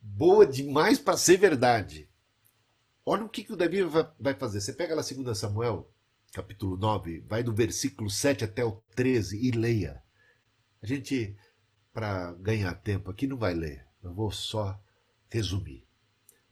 Boa 0.00 0.46
demais 0.46 0.98
para 0.98 1.16
ser 1.16 1.36
verdade. 1.36 2.08
Olha 3.04 3.24
o 3.24 3.28
que, 3.28 3.42
que 3.42 3.52
o 3.52 3.56
Davi 3.56 3.82
vai 4.18 4.34
fazer. 4.34 4.60
Você 4.60 4.72
pega 4.72 4.94
lá 4.94 5.02
2 5.02 5.36
Samuel, 5.36 5.92
capítulo 6.32 6.76
9, 6.76 7.20
vai 7.26 7.42
do 7.42 7.52
versículo 7.52 8.08
7 8.08 8.44
até 8.44 8.64
o 8.64 8.82
13 8.94 9.36
e 9.44 9.50
leia. 9.50 10.02
A 10.82 10.86
gente, 10.86 11.36
para 11.92 12.32
ganhar 12.34 12.74
tempo 12.74 13.10
aqui, 13.10 13.26
não 13.26 13.36
vai 13.36 13.54
ler. 13.54 13.86
Eu 14.02 14.14
vou 14.14 14.30
só 14.30 14.80
resumir. 15.28 15.84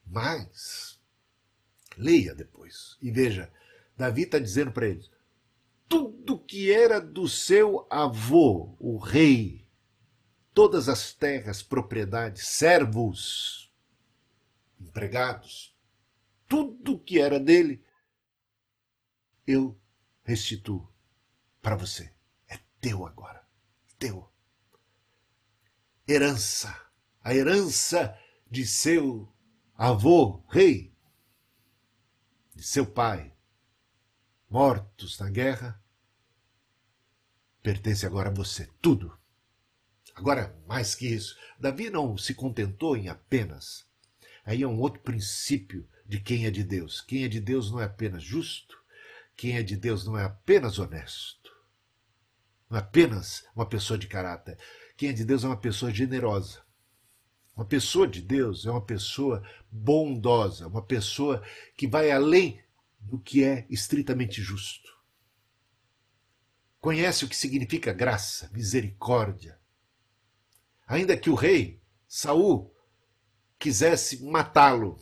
Mas, 0.07 1.01
leia 1.97 2.35
depois 2.35 2.97
e 3.01 3.11
veja. 3.11 3.53
Davi 3.97 4.23
está 4.23 4.39
dizendo 4.39 4.73
para 4.73 4.87
eles: 4.87 5.11
tudo 5.89 6.39
que 6.39 6.73
era 6.73 7.01
do 7.01 7.29
seu 7.29 7.87
avô, 7.91 8.75
o 8.79 8.99
rei, 8.99 9.67
todas 10.53 10.89
as 10.89 11.13
terras, 11.13 11.63
propriedades, 11.63 12.47
servos, 12.49 13.73
empregados, 14.81 15.75
tudo 16.47 16.99
que 16.99 17.21
era 17.21 17.39
dele, 17.39 17.83
eu 19.49 19.81
restituo 20.23 20.87
para 21.63 21.75
você. 21.75 22.13
É 22.47 22.59
teu 22.83 23.07
agora. 23.07 23.43
Teu. 23.99 24.31
Herança. 26.07 26.79
A 27.23 27.35
herança 27.35 28.17
de 28.51 28.67
seu 28.67 29.33
avô, 29.75 30.45
rei, 30.51 30.95
de 32.55 32.63
seu 32.63 32.87
pai, 32.87 33.35
mortos 34.51 35.19
na 35.19 35.31
guerra, 35.31 35.83
pertence 37.63 38.05
agora 38.05 38.29
a 38.29 38.35
você. 38.35 38.69
Tudo. 38.83 39.19
Agora, 40.15 40.55
mais 40.67 40.95
que 40.95 41.07
isso, 41.07 41.39
Davi 41.59 41.89
não 41.89 42.19
se 42.19 42.35
contentou 42.35 42.97
em 42.97 43.09
apenas. 43.09 43.89
Aí 44.45 44.63
é 44.63 44.69
um 44.69 44.79
outro 44.79 45.01
princípio 45.01 45.89
de 46.07 46.21
quem 46.21 46.45
é 46.45 46.51
de 46.51 46.63
Deus. 46.63 47.01
Quem 47.01 47.25
é 47.25 47.29
de 47.29 47.41
Deus 47.41 47.71
não 47.71 47.81
é 47.81 47.85
apenas 47.85 48.23
justo, 48.23 48.78
quem 49.39 49.57
é 49.57 49.63
de 49.63 49.77
Deus 49.77 50.05
não 50.05 50.19
é 50.19 50.25
apenas 50.25 50.81
honesto, 50.81 51.57
não 52.69 52.77
é 52.77 52.81
apenas 52.81 53.47
uma 53.55 53.65
pessoa 53.65 53.97
de 53.97 54.09
caráter. 54.09 54.59
Quem 54.97 55.11
é 55.11 55.13
de 55.13 55.25
Deus 55.25 55.45
é 55.45 55.47
uma 55.47 55.57
pessoa 55.57 55.95
generosa. 55.95 56.61
Uma 57.55 57.65
pessoa 57.65 58.09
de 58.09 58.21
Deus 58.21 58.67
é 58.67 58.71
uma 58.71 58.85
pessoa 58.85 59.41
bondosa, 59.71 60.67
uma 60.67 60.83
pessoa 60.83 61.41
que 61.77 61.87
vai 61.87 62.11
além 62.11 62.61
do 62.99 63.17
que 63.17 63.45
é 63.45 63.65
estritamente 63.71 64.43
justo. 64.43 64.93
Conhece 66.81 67.25
o 67.25 67.29
que 67.29 67.37
significa 67.37 67.93
graça, 67.93 68.51
misericórdia. 68.53 69.57
Ainda 70.85 71.17
que 71.17 71.31
o 71.31 71.37
rei 71.37 71.81
Saul 72.09 72.75
quisesse 73.57 74.25
matá-lo, 74.25 74.99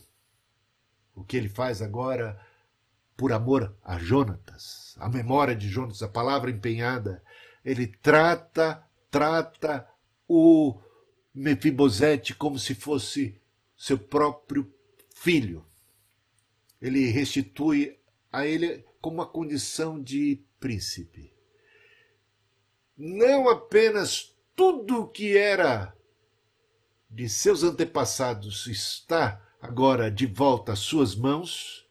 o 1.15 1.25
que 1.25 1.39
ele 1.39 1.49
faz 1.49 1.81
agora 1.81 2.46
por 3.17 3.33
amor 3.33 3.77
a 3.83 3.99
Jonatas, 3.99 4.95
a 4.99 5.09
memória 5.09 5.55
de 5.55 5.69
Jonatas, 5.69 6.03
a 6.03 6.09
palavra 6.09 6.51
empenhada, 6.51 7.23
ele 7.65 7.87
trata, 7.87 8.85
trata 9.11 9.89
o 10.29 10.79
Mefibosete 11.35 12.35
como 12.35 12.59
se 12.59 12.75
fosse 12.75 13.41
seu 13.77 13.99
próprio 13.99 14.73
filho 15.15 15.67
ele 16.81 17.11
restitui 17.11 17.99
a 18.33 18.47
ele 18.47 18.85
como 19.01 19.17
uma 19.17 19.27
condição 19.27 20.01
de 20.01 20.45
príncipe. 20.61 21.33
Não 22.97 23.49
apenas 23.49 24.35
tudo 24.55 25.03
o 25.03 25.09
que 25.09 25.37
era 25.37 25.95
de 27.11 27.29
seus 27.29 27.63
antepassados 27.63 28.67
está 28.67 29.43
agora 29.61 30.11
de 30.11 30.27
volta 30.27 30.73
às 30.73 30.81
suas 30.81 31.15
mãos, 31.15 31.87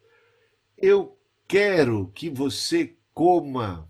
eu 0.77 1.14
quero 1.47 2.08
que 2.13 2.29
você 2.29 2.95
coma 3.13 3.89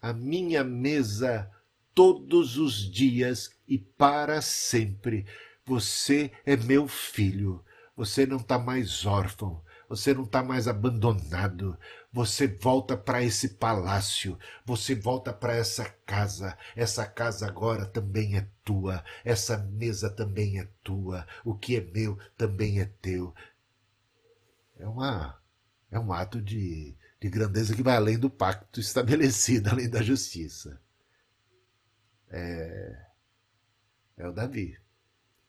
a 0.00 0.12
minha 0.12 0.64
mesa 0.64 1.50
todos 1.94 2.58
os 2.58 2.90
dias 2.90 3.50
e 3.66 3.78
para 3.78 4.42
sempre. 4.42 5.26
Você 5.64 6.30
é 6.44 6.56
meu 6.56 6.86
filho, 6.86 7.64
você 7.96 8.26
não 8.26 8.36
está 8.36 8.58
mais 8.58 9.06
órfão, 9.06 9.62
você 9.88 10.12
não 10.12 10.24
está 10.24 10.42
mais 10.42 10.66
abandonado. 10.66 11.78
Você 12.12 12.46
volta 12.46 12.96
para 12.96 13.22
esse 13.22 13.50
palácio. 13.50 14.38
Você 14.64 14.94
volta 14.94 15.32
para 15.32 15.54
essa 15.54 15.84
casa. 16.06 16.56
Essa 16.76 17.04
casa 17.06 17.46
agora 17.46 17.86
também 17.86 18.36
é 18.36 18.48
tua. 18.64 19.04
Essa 19.24 19.58
mesa 19.58 20.08
também 20.08 20.60
é 20.60 20.68
tua. 20.82 21.26
O 21.44 21.54
que 21.54 21.76
é 21.76 21.80
meu 21.80 22.18
também 22.36 22.80
é 22.80 22.84
teu. 22.84 23.34
É 24.78 24.86
uma 24.86 25.38
é 25.94 25.98
um 25.98 26.12
ato 26.12 26.42
de, 26.42 26.94
de 27.20 27.30
grandeza 27.30 27.74
que 27.74 27.82
vai 27.82 27.96
além 27.96 28.18
do 28.18 28.28
pacto 28.28 28.80
estabelecido, 28.80 29.70
além 29.70 29.88
da 29.88 30.02
justiça. 30.02 30.78
É, 32.28 33.06
é 34.16 34.28
o 34.28 34.32
Davi. 34.32 34.76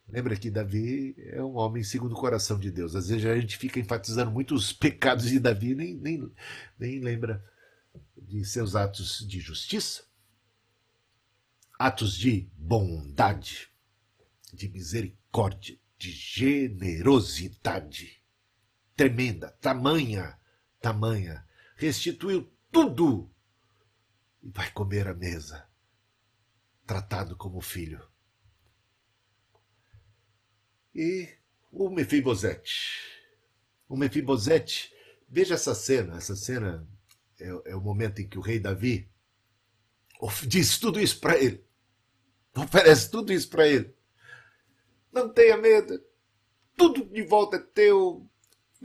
Lembra 0.08 0.36
que 0.36 0.52
Davi 0.52 1.16
é 1.18 1.42
um 1.42 1.56
homem 1.56 1.84
segundo 1.84 2.12
o 2.12 2.20
coração 2.20 2.60
de 2.60 2.70
Deus. 2.70 2.96
Às 2.96 3.08
vezes 3.08 3.26
a 3.26 3.40
gente 3.40 3.58
fica 3.58 3.80
enfatizando 3.80 4.30
muito 4.30 4.54
os 4.54 4.72
pecados 4.72 5.28
de 5.28 5.40
Davi 5.40 5.72
e 5.72 5.76
nem, 5.76 5.96
nem, 5.96 6.32
nem 6.78 7.00
lembra 7.00 7.44
de 8.16 8.46
seus 8.46 8.76
atos 8.76 9.26
de 9.28 9.40
justiça, 9.40 10.04
atos 11.80 12.16
de 12.16 12.48
bondade, 12.56 13.68
de 14.54 14.70
misericórdia, 14.70 15.80
de 15.98 16.12
generosidade 16.12 18.24
tremenda, 18.96 19.52
tamanha, 19.62 20.40
tamanha. 20.80 21.46
Restituiu 21.76 22.52
tudo 22.72 23.30
e 24.42 24.50
vai 24.50 24.72
comer 24.72 25.08
a 25.08 25.14
mesa, 25.14 25.68
tratado 26.86 27.36
como 27.36 27.62
filho 27.62 28.16
e 30.96 31.28
o 31.72 31.90
Mefibosete. 31.90 33.02
O 33.88 33.98
Mefibosete, 33.98 34.92
veja 35.28 35.56
essa 35.56 35.76
cena, 35.76 36.16
essa 36.16 36.36
cena 36.36 36.88
é, 37.40 37.72
é 37.72 37.76
o 37.76 37.82
momento 37.82 38.22
em 38.22 38.28
que 38.28 38.38
o 38.40 38.42
rei 38.42 38.60
Davi 38.60 39.12
diz 40.48 40.80
tudo 40.80 41.00
isso 41.00 41.20
para 41.20 41.38
ele. 41.38 41.64
Oferece 42.56 43.12
tudo 43.12 43.34
isso 43.34 43.50
para 43.50 43.68
ele. 43.68 43.94
Não 45.12 45.32
tenha 45.32 45.58
medo, 45.58 46.02
tudo 46.78 47.06
de 47.06 47.24
volta 47.24 47.58
é 47.58 47.60
teu, 47.60 48.28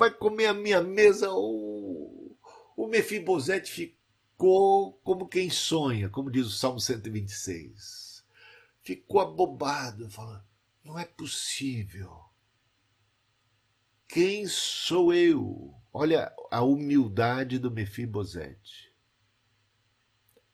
vai 0.01 0.11
comer 0.11 0.47
a 0.47 0.55
minha 0.55 0.83
mesa. 0.83 1.31
O, 1.31 2.35
o 2.75 2.87
Mefibosete 2.89 3.71
ficou 3.71 4.95
como 5.05 5.29
quem 5.29 5.51
sonha, 5.51 6.09
como 6.09 6.31
diz 6.31 6.47
o 6.47 6.51
Salmo 6.51 6.81
126. 6.81 8.25
Ficou 8.81 9.21
abobado, 9.21 10.09
falando: 10.11 10.43
não 10.83 10.99
é 10.99 11.05
possível. 11.05 12.19
Quem 14.09 14.47
sou 14.47 15.13
eu? 15.13 15.75
Olha 15.93 16.35
a 16.51 16.63
humildade 16.63 17.59
do 17.59 17.71
Mefibosete. 17.71 18.91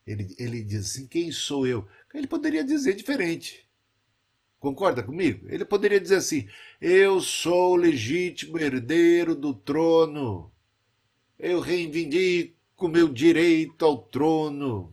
Ele, 0.04 0.34
ele 0.38 0.64
diz 0.64 0.90
assim: 0.90 1.06
Quem 1.06 1.30
sou 1.30 1.66
eu? 1.66 1.88
Ele 2.12 2.26
poderia 2.26 2.64
dizer 2.64 2.94
diferente. 2.94 3.65
Concorda 4.58 5.02
comigo? 5.02 5.46
Ele 5.48 5.64
poderia 5.64 6.00
dizer 6.00 6.16
assim: 6.16 6.48
Eu 6.80 7.20
sou 7.20 7.72
o 7.72 7.76
legítimo 7.76 8.58
herdeiro 8.58 9.34
do 9.34 9.54
trono. 9.54 10.50
Eu 11.38 11.60
reivindico 11.60 12.88
meu 12.88 13.08
direito 13.08 13.84
ao 13.84 13.98
trono. 13.98 14.92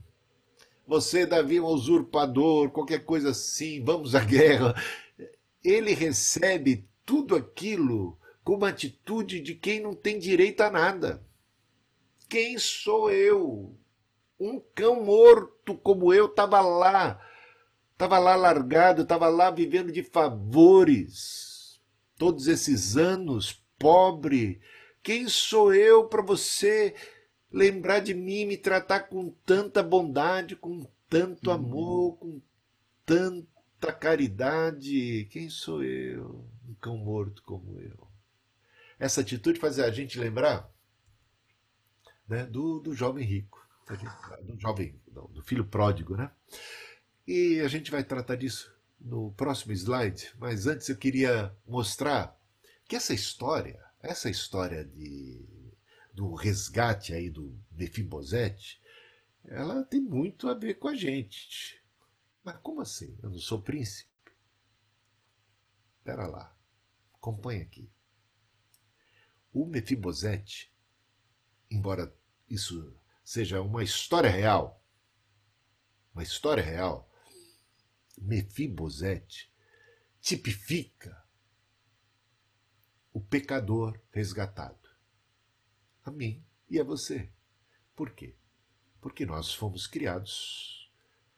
Você, 0.85 1.25
Davi, 1.25 1.57
é 1.57 1.61
um 1.61 1.65
usurpador, 1.65 2.69
qualquer 2.69 3.05
coisa 3.05 3.29
assim, 3.29 3.81
vamos 3.83 4.15
à 4.15 4.19
guerra. 4.19 4.75
Ele 5.63 5.93
recebe 5.93 6.85
tudo 7.05 7.35
aquilo 7.35 8.17
com 8.43 8.55
uma 8.55 8.69
atitude 8.69 9.39
de 9.39 9.55
quem 9.55 9.79
não 9.79 9.95
tem 9.95 10.19
direito 10.19 10.59
a 10.61 10.69
nada. 10.69 11.23
Quem 12.27 12.57
sou 12.57 13.09
eu? 13.09 13.73
Um 14.37 14.61
cão 14.75 15.05
morto 15.05 15.75
como 15.75 16.13
eu 16.13 16.25
estava 16.25 16.59
lá 16.59 17.17
Estava 17.93 18.19
lá 18.19 18.35
largado, 18.35 19.03
estava 19.03 19.29
lá 19.29 19.49
vivendo 19.49 19.91
de 19.91 20.03
favores. 20.03 21.81
Todos 22.17 22.47
esses 22.47 22.97
anos, 22.97 23.63
pobre. 23.77 24.61
Quem 25.01 25.27
sou 25.27 25.73
eu 25.73 26.07
para 26.07 26.21
você 26.21 26.95
lembrar 27.51 27.99
de 27.99 28.13
mim, 28.13 28.45
me 28.45 28.57
tratar 28.57 29.01
com 29.01 29.29
tanta 29.45 29.83
bondade, 29.83 30.55
com 30.55 30.85
tanto 31.07 31.49
uhum. 31.49 31.55
amor, 31.55 32.17
com 32.17 32.41
tanta 33.05 33.93
caridade? 33.93 35.27
Quem 35.31 35.49
sou 35.49 35.83
eu? 35.83 36.47
Um 36.67 36.73
cão 36.75 36.97
morto 36.97 37.43
como 37.43 37.79
eu. 37.79 38.07
Essa 38.97 39.21
atitude 39.21 39.59
faz 39.59 39.79
a 39.79 39.91
gente 39.91 40.19
lembrar 40.19 40.71
né, 42.27 42.45
do, 42.45 42.79
do 42.79 42.93
jovem 42.93 43.25
rico, 43.25 43.67
do 44.43 44.59
jovem, 44.59 44.99
do 45.07 45.43
filho 45.43 45.65
pródigo, 45.65 46.15
né? 46.15 46.31
E 47.25 47.61
a 47.61 47.67
gente 47.67 47.89
vai 47.89 48.03
tratar 48.03 48.35
disso 48.35 48.73
no 48.99 49.31
próximo 49.33 49.71
slide, 49.73 50.33
mas 50.37 50.67
antes 50.67 50.89
eu 50.89 50.97
queria 50.97 51.55
mostrar 51.65 52.37
que 52.85 52.95
essa 52.95 53.13
história, 53.13 53.83
essa 54.01 54.29
história 54.29 54.83
de, 54.83 55.45
do 56.13 56.33
resgate 56.33 57.13
aí 57.13 57.29
do 57.29 57.57
Mefibosete, 57.71 58.81
ela 59.45 59.83
tem 59.83 60.01
muito 60.01 60.49
a 60.49 60.53
ver 60.53 60.75
com 60.75 60.89
a 60.89 60.95
gente. 60.95 61.81
Mas 62.43 62.57
como 62.57 62.81
assim? 62.81 63.17
Eu 63.23 63.29
não 63.29 63.39
sou 63.39 63.61
príncipe? 63.61 64.11
Espera 65.99 66.27
lá, 66.27 66.53
acompanha 67.13 67.61
aqui. 67.61 67.89
O 69.53 69.65
Mefibosete, 69.65 70.73
embora 71.71 72.13
isso 72.49 72.93
seja 73.23 73.61
uma 73.61 73.83
história 73.83 74.29
real, 74.29 74.83
uma 76.13 76.23
história 76.23 76.61
real, 76.61 77.09
Mefibosete 78.23 79.51
tipifica 80.21 81.21
o 83.11 83.19
pecador 83.19 83.99
resgatado. 84.11 84.89
A 86.05 86.09
mim 86.09 86.43
e 86.69 86.79
a 86.79 86.83
você. 86.83 87.29
Por 87.93 88.11
quê? 88.11 88.33
Porque 89.01 89.25
nós 89.25 89.53
fomos 89.53 89.85
criados 89.85 90.89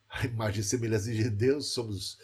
à 0.07 0.25
imagem 0.25 0.61
e 0.61 0.63
semelhança 0.63 1.11
de 1.11 1.27
Deus, 1.29 1.73
somos 1.73 2.19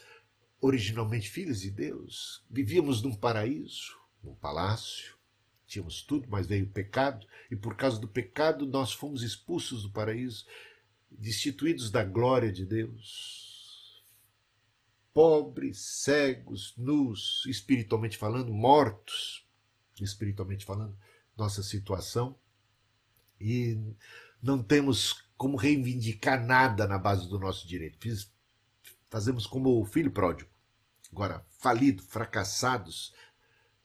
originalmente 0.62 1.28
filhos 1.28 1.62
de 1.62 1.72
Deus, 1.72 2.46
vivíamos 2.48 3.02
num 3.02 3.16
paraíso, 3.16 3.98
num 4.24 4.36
palácio, 4.36 5.18
tínhamos 5.66 6.04
tudo, 6.04 6.30
mas 6.30 6.46
veio 6.46 6.66
o 6.66 6.72
pecado, 6.72 7.26
e 7.50 7.56
por 7.56 7.76
causa 7.76 8.00
do 8.00 8.08
pecado 8.08 8.68
nós 8.68 8.94
fomos 8.94 9.24
expulsos 9.24 9.82
do 9.82 9.92
paraíso, 9.92 10.46
destituídos 11.10 11.90
da 11.90 12.04
glória 12.04 12.52
de 12.52 12.64
Deus 12.64 13.51
pobres, 15.14 15.80
cegos, 15.80 16.74
nus, 16.78 17.46
espiritualmente 17.46 18.18
falando, 18.18 18.54
mortos, 18.54 19.46
espiritualmente 20.00 20.66
falando, 20.66 20.98
nossa 21.38 21.62
situação. 21.62 22.38
E 23.40 23.78
não 24.42 24.62
temos 24.62 25.26
como 25.36 25.58
reivindicar 25.58 26.44
nada 26.46 26.88
na 26.88 26.98
base 26.98 27.28
do 27.28 27.40
nosso 27.40 27.68
direito. 27.68 27.98
Fiz, 28.00 28.32
fazemos 29.10 29.46
como 29.46 29.82
o 29.82 29.86
filho 29.86 30.12
pródigo, 30.12 30.50
agora 31.12 31.46
falido, 31.50 32.04
fracassados, 32.04 33.14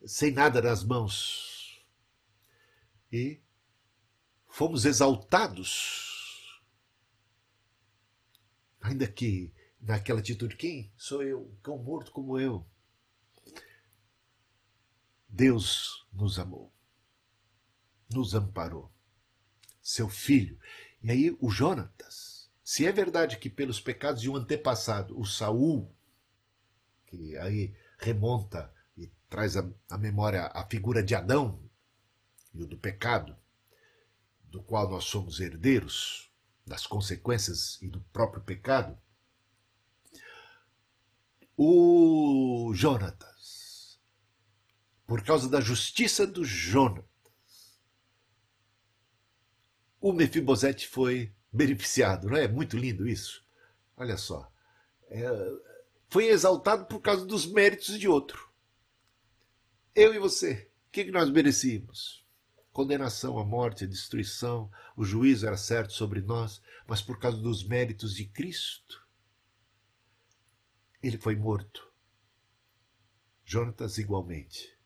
sem 0.04 0.30
nada 0.30 0.60
nas 0.60 0.84
mãos. 0.84 1.84
E 3.10 3.40
fomos 4.48 4.84
exaltados, 4.84 6.62
ainda 8.80 9.06
que 9.06 9.52
naquela 9.86 10.20
atitude: 10.20 10.56
quem 10.56 10.92
sou 10.96 11.22
eu? 11.22 11.42
Um 11.42 11.56
cão 11.62 11.78
morto 11.78 12.10
como 12.10 12.38
eu. 12.38 12.66
Deus 15.28 16.06
nos 16.12 16.38
amou, 16.38 16.72
nos 18.10 18.34
amparou. 18.34 18.92
Seu 19.80 20.08
filho. 20.08 20.58
E 21.02 21.10
aí 21.10 21.36
o 21.40 21.48
Jonatas. 21.48 22.50
Se 22.64 22.84
é 22.84 22.90
verdade 22.90 23.38
que 23.38 23.48
pelos 23.48 23.80
pecados 23.80 24.20
de 24.20 24.28
um 24.28 24.34
antepassado, 24.34 25.18
o 25.18 25.24
Saul, 25.24 25.94
que 27.06 27.36
aí 27.36 27.76
remonta 27.98 28.74
e 28.96 29.06
traz 29.28 29.56
à 29.56 29.98
memória 29.98 30.46
a 30.46 30.66
figura 30.66 31.00
de 31.02 31.14
Adão 31.14 31.62
e 32.52 32.64
o 32.64 32.66
do 32.66 32.76
pecado, 32.76 33.36
do 34.44 34.60
qual 34.62 34.90
nós 34.90 35.04
somos 35.04 35.38
herdeiros, 35.38 36.32
das 36.66 36.86
consequências 36.86 37.80
e 37.80 37.88
do 37.88 38.00
próprio 38.00 38.42
pecado, 38.42 38.98
o 41.56 42.72
Jonatas, 42.74 43.98
por 45.06 45.22
causa 45.22 45.48
da 45.48 45.60
justiça 45.60 46.26
do 46.26 46.44
Jonatas, 46.44 47.06
o 50.00 50.12
Mefibosete 50.12 50.86
foi 50.86 51.34
beneficiado, 51.52 52.28
não 52.28 52.36
é? 52.36 52.46
Muito 52.46 52.76
lindo 52.76 53.08
isso. 53.08 53.44
Olha 53.96 54.16
só. 54.16 54.52
É, 55.08 55.24
foi 56.08 56.26
exaltado 56.26 56.84
por 56.86 57.00
causa 57.00 57.24
dos 57.24 57.46
méritos 57.46 57.98
de 57.98 58.06
outro. 58.06 58.46
Eu 59.94 60.14
e 60.14 60.18
você, 60.18 60.70
o 60.88 60.90
que, 60.92 61.04
que 61.04 61.10
nós 61.10 61.30
merecíamos? 61.30 62.24
Condenação, 62.70 63.38
a 63.38 63.44
morte, 63.44 63.84
a 63.84 63.86
destruição, 63.86 64.70
o 64.94 65.04
juízo 65.04 65.46
era 65.46 65.56
certo 65.56 65.94
sobre 65.94 66.20
nós, 66.20 66.60
mas 66.86 67.00
por 67.00 67.18
causa 67.18 67.38
dos 67.38 67.66
méritos 67.66 68.14
de 68.14 68.26
Cristo, 68.26 69.05
ele 71.02 71.18
foi 71.18 71.36
morto. 71.36 71.92
Jonatas 73.44 73.98
igualmente. 73.98 74.76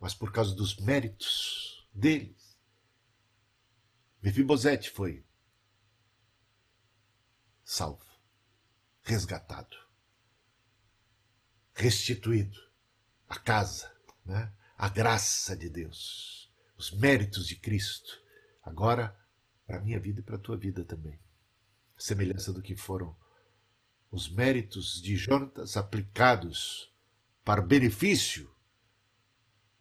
Mas 0.00 0.14
por 0.14 0.32
causa 0.32 0.54
dos 0.54 0.76
méritos 0.76 1.86
deles, 1.92 2.56
Mefibosete 4.22 4.90
foi 4.90 5.24
salvo, 7.62 8.04
resgatado, 9.02 9.76
restituído 11.74 12.58
a 13.28 13.38
casa, 13.38 13.94
né? 14.24 14.52
a 14.76 14.88
graça 14.88 15.56
de 15.56 15.68
Deus, 15.68 16.52
os 16.76 16.90
méritos 16.90 17.46
de 17.46 17.56
Cristo, 17.56 18.20
agora 18.62 19.16
para 19.66 19.78
a 19.78 19.80
minha 19.80 19.98
vida 19.98 20.20
e 20.20 20.22
para 20.22 20.36
a 20.36 20.40
tua 20.40 20.56
vida 20.56 20.84
também. 20.84 21.18
semelhança 21.96 22.52
do 22.52 22.62
que 22.62 22.76
foram 22.76 23.16
os 24.10 24.28
méritos 24.28 25.00
de 25.00 25.16
Jonatas 25.16 25.76
aplicados 25.76 26.92
para 27.44 27.60
benefício 27.60 28.50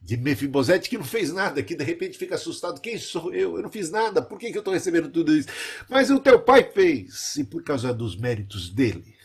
de 0.06 0.18
Mefibosete, 0.18 0.88
que 0.88 1.00
não 1.00 1.04
fez 1.04 1.34
nada, 1.34 1.64
que 1.64 1.76
de 1.76 1.84
repente 1.84 2.18
fica 2.18 2.36
assustado. 2.36 2.80
Quem 2.80 2.98
sou 3.00 3.34
eu? 3.34 3.56
Eu 3.58 3.64
não 3.64 3.72
fiz 3.72 3.90
nada. 3.90 4.22
Por 4.22 4.38
que, 4.38 4.52
que 4.52 4.58
eu 4.58 4.62
estou 4.62 4.74
recebendo 4.74 5.10
tudo 5.10 5.36
isso? 5.36 5.50
Mas 5.90 6.12
o 6.12 6.20
teu 6.20 6.40
pai 6.40 6.72
fez. 6.72 7.36
E 7.38 7.44
por 7.44 7.64
causa 7.64 7.92
dos 7.92 8.16
méritos 8.16 8.70
dele, 8.70 9.16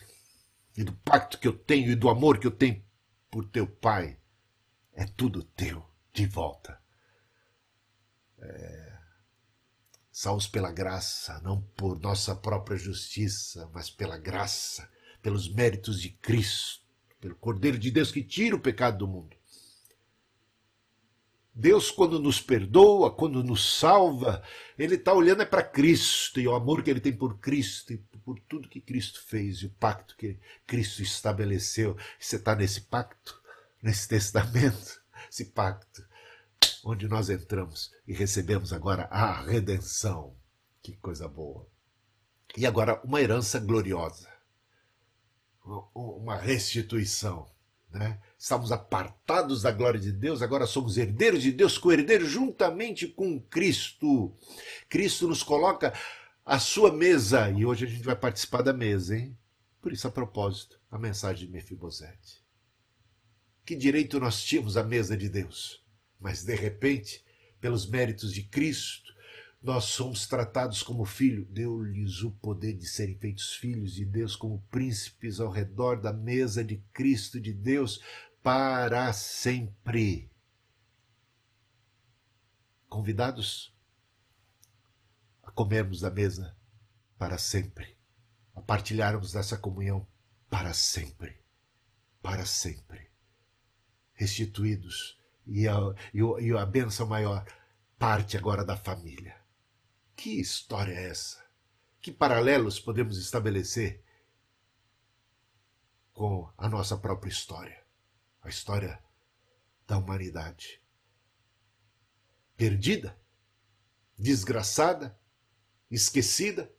e 0.75 0.83
do 0.83 0.93
pacto 0.93 1.37
que 1.37 1.47
eu 1.47 1.53
tenho, 1.53 1.91
e 1.91 1.95
do 1.95 2.09
amor 2.09 2.39
que 2.39 2.47
eu 2.47 2.51
tenho 2.51 2.83
por 3.29 3.47
teu 3.47 3.67
pai, 3.67 4.17
é 4.93 5.05
tudo 5.05 5.43
teu 5.43 5.85
de 6.11 6.25
volta. 6.25 6.81
É, 8.39 8.97
salvos 10.11 10.47
pela 10.47 10.71
graça, 10.71 11.39
não 11.41 11.61
por 11.61 11.99
nossa 11.99 12.35
própria 12.35 12.75
justiça, 12.75 13.69
mas 13.71 13.91
pela 13.91 14.17
graça, 14.17 14.89
pelos 15.21 15.51
méritos 15.51 16.01
de 16.01 16.09
Cristo, 16.09 16.81
pelo 17.19 17.35
Cordeiro 17.35 17.77
de 17.77 17.91
Deus 17.91 18.11
que 18.11 18.23
tira 18.23 18.55
o 18.55 18.59
pecado 18.59 18.99
do 18.99 19.07
mundo. 19.07 19.35
Deus, 21.53 21.91
quando 21.91 22.17
nos 22.17 22.39
perdoa, 22.39 23.13
quando 23.13 23.43
nos 23.43 23.77
salva, 23.77 24.41
Ele 24.79 24.95
está 24.95 25.13
olhando 25.13 25.41
é 25.41 25.45
para 25.45 25.61
Cristo 25.61 26.39
e 26.39 26.47
o 26.47 26.55
amor 26.55 26.81
que 26.81 26.89
Ele 26.89 27.01
tem 27.01 27.13
por 27.13 27.39
Cristo 27.39 27.91
e 27.91 27.97
por 27.97 28.39
tudo 28.39 28.69
que 28.69 28.79
Cristo 28.79 29.21
fez 29.21 29.57
e 29.57 29.65
o 29.65 29.69
pacto 29.71 30.15
que 30.15 30.39
Cristo 30.65 31.03
estabeleceu. 31.03 31.97
Você 32.17 32.37
está 32.37 32.55
nesse 32.55 32.81
pacto, 32.81 33.39
nesse 33.83 34.07
testamento, 34.07 35.01
esse 35.29 35.45
pacto 35.45 36.05
onde 36.83 37.07
nós 37.07 37.29
entramos 37.29 37.91
e 38.07 38.13
recebemos 38.13 38.71
agora 38.71 39.03
a 39.11 39.41
redenção. 39.41 40.35
Que 40.81 40.95
coisa 40.97 41.27
boa. 41.27 41.67
E 42.57 42.65
agora 42.65 42.99
uma 43.03 43.21
herança 43.21 43.59
gloriosa. 43.59 44.30
Uma 45.93 46.35
restituição. 46.35 47.49
Né? 47.91 48.19
Estamos 48.37 48.71
apartados 48.71 49.61
da 49.61 49.71
glória 49.71 49.99
de 49.99 50.11
Deus, 50.11 50.41
agora 50.41 50.65
somos 50.65 50.97
herdeiros 50.97 51.41
de 51.41 51.51
Deus, 51.51 51.77
co-herdeiros 51.77 52.29
juntamente 52.29 53.07
com 53.07 53.39
Cristo. 53.39 54.33
Cristo 54.87 55.27
nos 55.27 55.43
coloca 55.43 55.93
à 56.45 56.57
sua 56.57 56.91
mesa 56.91 57.49
e 57.49 57.65
hoje 57.65 57.85
a 57.85 57.89
gente 57.89 58.03
vai 58.03 58.15
participar 58.15 58.61
da 58.61 58.73
mesa, 58.73 59.17
hein? 59.17 59.37
Por 59.81 59.91
isso, 59.91 60.07
a 60.07 60.11
propósito, 60.11 60.79
a 60.89 60.97
mensagem 60.97 61.47
de 61.47 61.51
Mefibosete. 61.51 62.41
Que 63.65 63.75
direito 63.75 64.19
nós 64.19 64.43
tínhamos 64.43 64.77
à 64.77 64.83
mesa 64.83 65.17
de 65.17 65.27
Deus? 65.27 65.83
Mas 66.19 66.43
de 66.43 66.55
repente, 66.55 67.23
pelos 67.59 67.89
méritos 67.89 68.33
de 68.33 68.43
Cristo, 68.43 69.10
nós 69.61 69.85
somos 69.85 70.25
tratados 70.25 70.81
como 70.81 71.05
filho. 71.05 71.45
Deu-lhes 71.45 72.23
o 72.23 72.31
poder 72.31 72.73
de 72.73 72.87
serem 72.87 73.15
feitos 73.17 73.53
filhos 73.53 73.93
de 73.93 74.03
Deus, 74.03 74.35
como 74.35 74.61
príncipes 74.71 75.39
ao 75.39 75.51
redor 75.51 76.01
da 76.01 76.11
mesa 76.11 76.63
de 76.63 76.77
Cristo 76.91 77.39
de 77.39 77.53
Deus 77.53 78.01
para 78.41 79.13
sempre. 79.13 80.31
Convidados 82.89 83.73
a 85.43 85.51
comermos 85.51 86.01
da 86.01 86.09
mesa 86.09 86.57
para 87.17 87.37
sempre, 87.37 87.95
a 88.55 88.61
partilharmos 88.61 89.31
dessa 89.31 89.57
comunhão 89.57 90.07
para 90.49 90.73
sempre, 90.73 91.39
para 92.21 92.45
sempre. 92.45 93.11
Restituídos 94.13 95.19
e 95.45 95.67
a, 95.67 95.75
e 96.13 96.51
a 96.51 96.65
bênção 96.65 97.07
maior 97.07 97.45
parte 97.97 98.35
agora 98.35 98.65
da 98.65 98.75
família. 98.75 99.40
Que 100.21 100.39
história 100.39 100.93
é 100.93 101.09
essa? 101.09 101.43
Que 101.99 102.11
paralelos 102.11 102.79
podemos 102.79 103.17
estabelecer 103.17 104.03
com 106.13 106.47
a 106.55 106.69
nossa 106.69 106.95
própria 106.95 107.31
história, 107.31 107.83
a 108.43 108.47
história 108.47 109.03
da 109.87 109.97
humanidade? 109.97 110.79
Perdida, 112.55 113.19
desgraçada, 114.15 115.19
esquecida, 115.89 116.71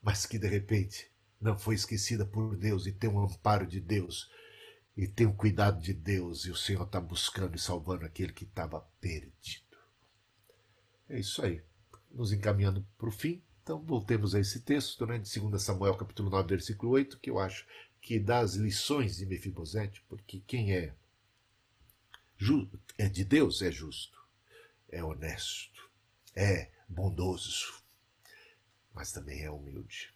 mas 0.00 0.24
que 0.24 0.38
de 0.38 0.46
repente 0.46 1.10
não 1.40 1.58
foi 1.58 1.74
esquecida 1.74 2.24
por 2.24 2.56
Deus 2.56 2.86
e 2.86 2.92
tem 2.92 3.10
um 3.10 3.24
amparo 3.24 3.66
de 3.66 3.80
Deus 3.80 4.30
e 4.96 5.08
tem 5.08 5.26
o 5.26 5.34
cuidado 5.34 5.80
de 5.80 5.92
Deus 5.92 6.44
e 6.44 6.52
o 6.52 6.56
Senhor 6.56 6.84
está 6.84 7.00
buscando 7.00 7.56
e 7.56 7.58
salvando 7.58 8.04
aquele 8.04 8.32
que 8.32 8.44
estava 8.44 8.82
perdido. 9.00 9.76
É 11.08 11.18
isso 11.18 11.44
aí. 11.44 11.60
Nos 12.14 12.32
encaminhando 12.32 12.86
para 12.96 13.08
o 13.08 13.12
fim, 13.12 13.42
então 13.64 13.82
voltemos 13.82 14.36
a 14.36 14.40
esse 14.40 14.60
texto 14.60 15.04
né, 15.04 15.18
de 15.18 15.40
2 15.40 15.60
Samuel 15.60 15.96
capítulo 15.96 16.30
9, 16.30 16.48
versículo 16.48 16.92
8, 16.92 17.18
que 17.18 17.28
eu 17.28 17.40
acho 17.40 17.66
que 18.00 18.20
dá 18.20 18.38
as 18.38 18.54
lições 18.54 19.16
de 19.16 19.26
Mefibosete, 19.26 20.04
porque 20.08 20.40
quem 20.46 20.72
é, 20.72 20.94
é 22.98 23.08
de 23.08 23.24
Deus 23.24 23.62
é 23.62 23.72
justo, 23.72 24.16
é 24.90 25.02
honesto, 25.02 25.90
é 26.36 26.70
bondoso, 26.86 27.82
mas 28.92 29.10
também 29.10 29.42
é 29.42 29.50
humilde. 29.50 30.14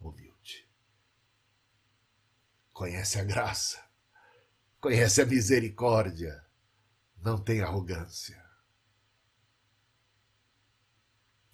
Humilde. 0.00 0.66
Conhece 2.72 3.18
a 3.18 3.24
graça, 3.24 3.84
conhece 4.80 5.20
a 5.20 5.26
misericórdia, 5.26 6.42
não 7.20 7.38
tem 7.38 7.60
arrogância. 7.60 8.45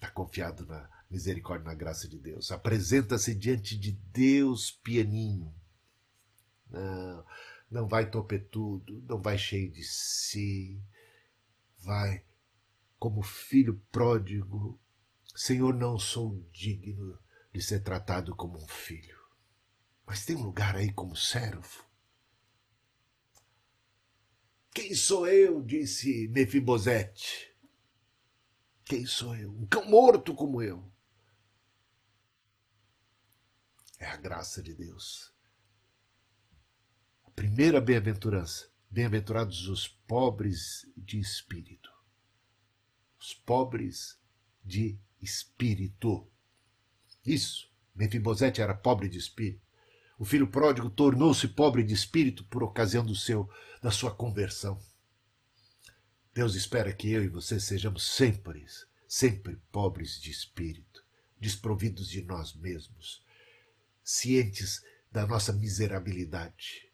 Está 0.03 0.11
confiado 0.11 0.65
na 0.65 0.89
misericórdia 1.09 1.65
na 1.65 1.73
graça 1.73 2.07
de 2.07 2.19
Deus. 2.19 2.51
Apresenta-se 2.51 3.33
diante 3.33 3.77
de 3.77 3.93
Deus 3.93 4.69
pianinho. 4.69 5.53
Não, 6.69 7.25
não 7.71 7.87
vai 7.87 8.09
topetudo, 8.09 9.01
não 9.07 9.21
vai 9.21 9.37
cheio 9.37 9.71
de 9.71 9.83
si. 9.83 10.81
Vai 11.79 12.23
como 12.99 13.21
filho 13.21 13.81
pródigo 13.91 14.79
Senhor, 15.35 15.73
não 15.73 15.97
sou 15.97 16.45
digno 16.51 17.17
de 17.51 17.61
ser 17.61 17.79
tratado 17.79 18.35
como 18.35 18.57
um 18.57 18.67
filho, 18.67 19.17
mas 20.05 20.25
tem 20.25 20.35
um 20.35 20.43
lugar 20.43 20.75
aí 20.75 20.91
como 20.93 21.15
servo. 21.15 21.83
Quem 24.71 24.93
sou 24.93 25.27
eu? 25.27 25.61
disse 25.61 26.27
Mefibosete. 26.27 27.52
Quem 28.93 29.07
sou 29.07 29.35
eu? 29.35 29.49
Um 29.49 29.65
cão 29.65 29.89
morto 29.89 30.35
como 30.35 30.61
eu. 30.61 30.87
É 33.97 34.05
a 34.05 34.15
graça 34.15 34.61
de 34.61 34.75
Deus. 34.75 35.33
A 37.25 37.31
primeira 37.31 37.81
bem-aventurança. 37.81 38.69
Bem-aventurados 38.91 39.67
os 39.67 39.87
pobres 39.87 40.87
de 40.95 41.19
espírito. 41.19 41.89
Os 43.19 43.33
pobres 43.33 44.21
de 44.63 44.99
espírito. 45.19 46.31
Isso. 47.25 47.73
Mefibosete 47.95 48.61
era 48.61 48.75
pobre 48.75 49.09
de 49.09 49.17
espírito. 49.17 49.65
O 50.19 50.23
filho 50.23 50.45
pródigo 50.45 50.91
tornou-se 50.91 51.47
pobre 51.47 51.81
de 51.83 51.95
espírito 51.95 52.45
por 52.45 52.61
ocasião 52.61 53.03
do 53.03 53.15
seu 53.15 53.49
da 53.81 53.89
sua 53.89 54.13
conversão. 54.13 54.79
Deus 56.33 56.55
espera 56.55 56.91
que 56.91 57.11
eu 57.11 57.23
e 57.23 57.27
você 57.27 57.59
sejamos 57.59 58.03
sempre, 58.03 58.65
sempre 59.07 59.61
pobres 59.71 60.19
de 60.19 60.31
espírito, 60.31 61.05
desprovidos 61.39 62.09
de 62.09 62.23
nós 62.23 62.55
mesmos, 62.55 63.23
cientes 64.03 64.83
da 65.11 65.27
nossa 65.27 65.53
miserabilidade, 65.53 66.89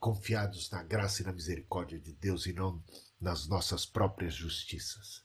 confiados 0.00 0.68
na 0.70 0.82
graça 0.82 1.22
e 1.22 1.24
na 1.24 1.32
misericórdia 1.32 2.00
de 2.00 2.12
Deus 2.12 2.46
e 2.46 2.52
não 2.52 2.82
nas 3.20 3.46
nossas 3.46 3.86
próprias 3.86 4.34
justiças. 4.34 5.24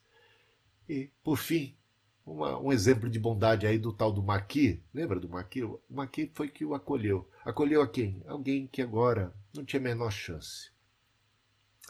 E, 0.87 1.09
por 1.23 1.37
fim, 1.37 1.75
uma, 2.23 2.59
um 2.59 2.71
exemplo 2.71 3.09
de 3.09 3.19
bondade 3.19 3.65
aí 3.65 3.79
do 3.79 3.91
tal 3.91 4.11
do 4.11 4.21
Maqui. 4.21 4.83
Lembra 4.93 5.19
do 5.19 5.27
Maqui? 5.27 5.63
O 5.63 5.81
Maqui 5.89 6.29
foi 6.33 6.47
que 6.47 6.63
o 6.63 6.75
acolheu. 6.75 7.27
Acolheu 7.43 7.81
a 7.81 7.87
quem? 7.87 8.21
Alguém 8.27 8.67
que 8.67 8.83
agora 8.83 9.33
não 9.51 9.65
tinha 9.65 9.79
a 9.79 9.83
menor 9.83 10.11
chance. 10.11 10.71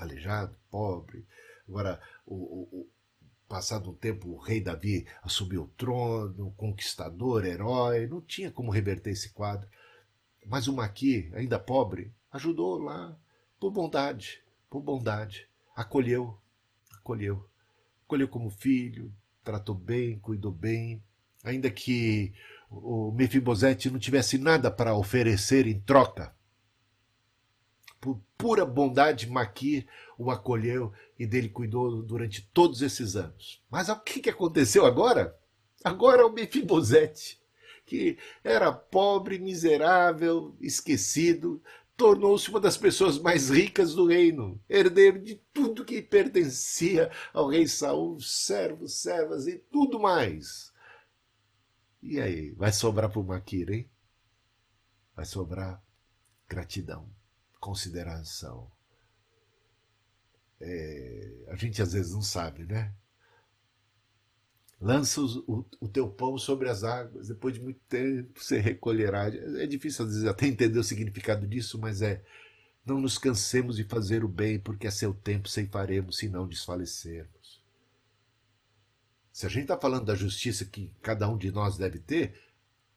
Aleijado, 0.02 0.56
pobre. 0.72 1.26
Agora, 1.70 2.02
o, 2.26 2.36
o, 2.36 2.90
passado 3.48 3.92
um 3.92 3.94
tempo, 3.94 4.30
o 4.30 4.38
rei 4.38 4.60
Davi 4.60 5.06
assumiu 5.22 5.64
o 5.64 5.68
trono, 5.68 6.52
conquistador, 6.58 7.46
herói. 7.46 8.08
Não 8.08 8.20
tinha 8.20 8.50
como 8.50 8.72
reverter 8.72 9.12
esse 9.12 9.30
quadro. 9.30 9.70
Mas 10.46 10.68
o 10.68 10.74
Maqui, 10.74 11.30
ainda 11.36 11.60
pobre, 11.60 12.12
ajudou 12.32 12.80
lá 12.80 13.16
por 13.60 13.70
bondade, 13.70 14.42
por 14.72 14.82
bondade. 14.82 15.48
Acolheu, 15.76 16.36
acolheu. 16.94 17.48
Acolheu 18.04 18.28
como 18.28 18.50
filho, 18.50 19.14
tratou 19.44 19.76
bem, 19.76 20.18
cuidou 20.18 20.52
bem, 20.52 21.02
ainda 21.44 21.70
que 21.70 22.34
o 22.72 23.12
Mefibosete 23.12 23.92
não 23.92 24.00
tivesse 24.00 24.40
nada 24.40 24.72
para 24.72 24.96
oferecer 24.96 25.68
em 25.68 25.80
troca. 25.80 26.34
Por 28.02 28.20
pura 28.38 28.66
bondade, 28.66 29.30
Maquir 29.30 29.88
o 30.18 30.32
acolheu 30.32 30.92
e 31.18 31.26
dele 31.26 31.48
cuidou 31.48 32.02
durante 32.02 32.42
todos 32.54 32.82
esses 32.82 33.16
anos. 33.16 33.64
Mas 33.70 33.90
o 33.90 34.00
que, 34.00 34.30
aconteceu 34.30 34.86
agora? 34.86 35.38
Agora 35.84 36.26
o 36.26 36.34
Mefibosete, 36.34 37.40
que 37.86 38.18
era 38.44 38.72
pobre, 38.72 39.38
miserável, 39.38 40.56
esquecido, 40.60 41.62
tornou-se 41.96 42.50
uma 42.50 42.60
das 42.60 42.76
pessoas 42.76 43.20
mais 43.20 43.52
ricas 43.52 43.94
do 43.94 44.08
reino, 44.08 44.60
herdeiro 44.68 45.20
de 45.20 45.36
tudo 45.54 45.86
que 45.86 46.02
pertencia 46.02 47.12
ao 47.32 47.48
rei 47.48 47.68
Saul, 47.68 48.20
servos, 48.20 48.96
servas 48.96 49.46
e 49.46 49.58
tudo 49.58 50.00
mais. 50.00 50.74
E 52.02 52.20
aí, 52.20 52.50
vai 52.54 52.72
sobrar 52.72 53.12
para 53.12 53.20
o 53.20 53.24
Maquir, 53.24 53.70
hein? 53.72 53.90
Vai 55.16 55.26
sobrar 55.26 55.84
gratidão, 56.48 57.08
consideração. 57.62 58.70
É, 60.60 61.46
a 61.48 61.56
gente 61.56 61.82
às 61.82 61.94
vezes 61.94 62.12
não 62.12 62.22
sabe, 62.22 62.66
né? 62.66 62.94
lança 64.82 65.22
o, 65.22 65.64
o, 65.80 65.88
teu 65.88 66.10
pão 66.10 66.38
sobre 66.40 66.68
as 66.68 66.84
águas, 66.84 67.28
depois 67.28 67.54
de 67.54 67.62
muito 67.62 67.80
tempo 67.88 68.44
você 68.44 68.60
recolherá. 68.60 69.28
É 69.28 69.68
difícil 69.68 70.06
às 70.06 70.12
vezes 70.12 70.28
até 70.28 70.48
entender 70.48 70.80
o 70.80 70.84
significado 70.84 71.48
disso, 71.48 71.78
mas 71.78 72.02
é 72.02 72.24
não 72.84 73.00
nos 73.00 73.20
cansemos 73.20 73.76
de 73.76 73.84
fazer 73.84 74.24
o 74.24 74.28
bem, 74.28 74.60
porque 74.60 74.88
a 74.88 74.92
seu 74.92 75.14
tempo 75.14 75.48
ceifaremos 75.48 76.18
se 76.18 76.28
não 76.28 76.48
desfalecermos. 76.48 77.62
Se 79.32 79.46
a 79.46 79.50
gente 79.50 79.64
está 79.64 79.78
falando 79.78 80.06
da 80.06 80.16
justiça 80.16 80.66
que 80.66 80.92
cada 81.02 81.30
um 81.30 81.38
de 81.38 81.52
nós 81.52 81.78
deve 81.78 82.00
ter, 82.00 82.34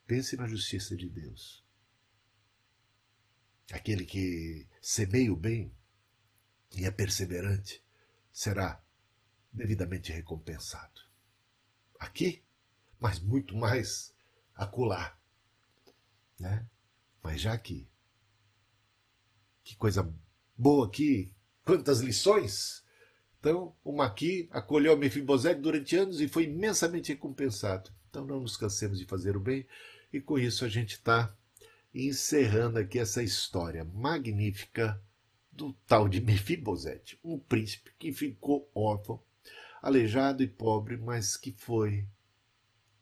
pense 0.06 0.36
na 0.36 0.48
justiça 0.48 0.96
de 0.96 1.08
Deus. 1.08 1.63
Aquele 3.72 4.04
que 4.04 4.66
semeia 4.80 5.32
o 5.32 5.36
bem 5.36 5.72
e 6.76 6.84
é 6.84 6.90
perseverante 6.90 7.82
será 8.32 8.82
devidamente 9.52 10.12
recompensado 10.12 11.04
aqui, 12.04 12.42
mas 13.00 13.18
muito 13.18 13.56
mais 13.56 14.14
acolá. 14.54 15.16
Né? 16.38 16.66
Mas 17.22 17.40
já 17.40 17.56
que. 17.56 17.88
Que 19.62 19.76
coisa 19.76 20.12
boa 20.56 20.86
aqui, 20.86 21.32
quantas 21.64 22.00
lições! 22.00 22.84
Então, 23.40 23.74
o 23.82 23.92
Maqui 23.92 24.48
acolheu 24.50 24.96
Mefibosete 24.96 25.60
durante 25.60 25.96
anos 25.96 26.20
e 26.20 26.28
foi 26.28 26.44
imensamente 26.44 27.12
recompensado. 27.12 27.90
Então, 28.08 28.24
não 28.24 28.40
nos 28.40 28.56
cansemos 28.56 28.98
de 28.98 29.04
fazer 29.04 29.36
o 29.36 29.40
bem, 29.40 29.66
e 30.12 30.20
com 30.20 30.38
isso 30.38 30.64
a 30.64 30.68
gente 30.68 30.92
está 30.92 31.34
encerrando 31.95 32.78
aqui 32.78 32.99
essa 32.99 33.22
história 33.22 33.84
magnífica 33.84 35.01
do 35.53 35.72
tal 35.86 36.09
de 36.09 36.20
Mefibosete, 36.22 37.18
um 37.22 37.38
príncipe 37.38 37.92
que 37.99 38.12
ficou 38.12 38.68
órfão, 38.74 39.22
aleijado 39.80 40.42
e 40.42 40.49
pobre, 40.49 40.97
mas 40.97 41.36
que 41.36 41.53
foi 41.53 42.07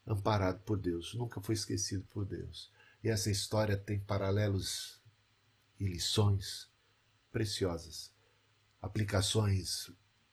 amparado 0.06 0.60
por 0.60 0.78
Deus, 0.78 1.14
nunca 1.14 1.40
foi 1.40 1.54
esquecido 1.54 2.04
por 2.10 2.24
Deus. 2.24 2.70
E 3.02 3.08
essa 3.08 3.30
história 3.30 3.76
tem 3.76 3.98
paralelos 3.98 5.00
e 5.78 5.86
lições 5.86 6.68
preciosas, 7.32 8.12
aplicações 8.80 9.90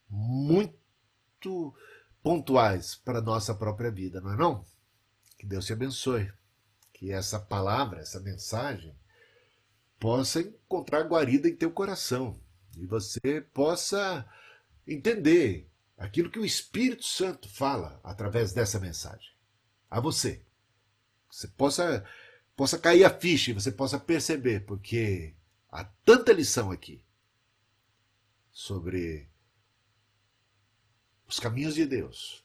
muito 0.09 1.73
pontuais 2.21 2.95
para 2.95 3.19
a 3.19 3.21
nossa 3.21 3.55
própria 3.55 3.89
vida, 3.89 4.19
não 4.19 4.33
é 4.33 4.37
não? 4.37 4.65
Que 5.37 5.45
Deus 5.45 5.65
te 5.65 5.73
abençoe. 5.73 6.31
Que 6.99 7.13
essa 7.13 7.39
palavra, 7.39 8.01
essa 8.01 8.19
mensagem, 8.19 8.93
possa 9.97 10.41
encontrar 10.41 11.07
guarida 11.07 11.47
em 11.47 11.55
teu 11.55 11.71
coração 11.71 12.37
e 12.75 12.85
você 12.85 13.39
possa 13.53 14.29
entender 14.85 15.71
aquilo 15.97 16.29
que 16.29 16.39
o 16.39 16.45
Espírito 16.45 17.05
Santo 17.05 17.47
fala 17.47 18.01
através 18.03 18.51
dessa 18.51 18.81
mensagem 18.81 19.31
a 19.89 20.01
você. 20.01 20.43
Você 21.31 21.47
possa 21.47 22.05
possa 22.53 22.77
cair 22.77 23.05
a 23.05 23.17
ficha 23.17 23.51
e 23.51 23.53
você 23.53 23.71
possa 23.71 23.97
perceber, 23.97 24.65
porque 24.65 25.33
há 25.71 25.85
tanta 26.03 26.33
lição 26.33 26.69
aqui 26.69 27.01
sobre 28.51 29.29
os 31.25 31.39
caminhos 31.39 31.75
de 31.75 31.85
Deus, 31.85 32.43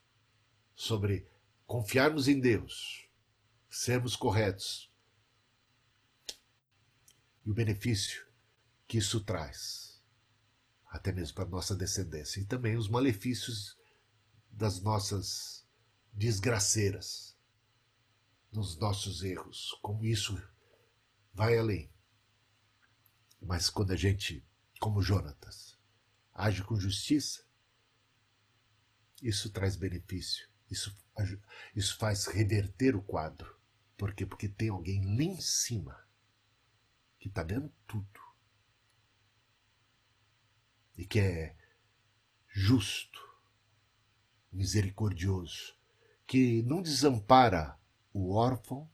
sobre 0.76 1.26
confiarmos 1.66 2.28
em 2.28 2.38
Deus, 2.38 3.03
sermos 3.76 4.14
corretos 4.14 4.88
e 7.44 7.50
o 7.50 7.54
benefício 7.54 8.24
que 8.86 8.98
isso 8.98 9.20
traz, 9.20 10.00
até 10.86 11.10
mesmo 11.10 11.34
para 11.34 11.44
a 11.44 11.48
nossa 11.48 11.74
descendência, 11.74 12.40
e 12.40 12.44
também 12.44 12.76
os 12.76 12.88
malefícios 12.88 13.76
das 14.48 14.80
nossas 14.80 15.66
desgraceiras, 16.12 17.36
dos 18.52 18.78
nossos 18.78 19.24
erros, 19.24 19.76
como 19.82 20.04
isso 20.04 20.40
vai 21.32 21.58
além. 21.58 21.92
Mas 23.42 23.68
quando 23.68 23.90
a 23.90 23.96
gente, 23.96 24.46
como 24.78 25.02
Jonatas, 25.02 25.76
age 26.32 26.62
com 26.62 26.78
justiça, 26.78 27.44
isso 29.20 29.50
traz 29.50 29.74
benefício, 29.74 30.48
isso, 30.70 30.96
isso 31.74 31.98
faz 31.98 32.26
reverter 32.26 32.94
o 32.94 33.02
quadro. 33.02 33.63
Por 33.96 34.14
quê? 34.14 34.26
Porque 34.26 34.48
tem 34.48 34.68
alguém 34.68 35.04
lá 35.04 35.22
em 35.22 35.40
cima 35.40 36.06
que 37.18 37.28
está 37.28 37.42
vendo 37.42 37.72
tudo 37.86 38.20
e 40.96 41.04
que 41.04 41.20
é 41.20 41.56
justo, 42.48 43.20
misericordioso, 44.52 45.76
que 46.26 46.62
não 46.62 46.80
desampara 46.80 47.78
o 48.12 48.34
órfão, 48.34 48.90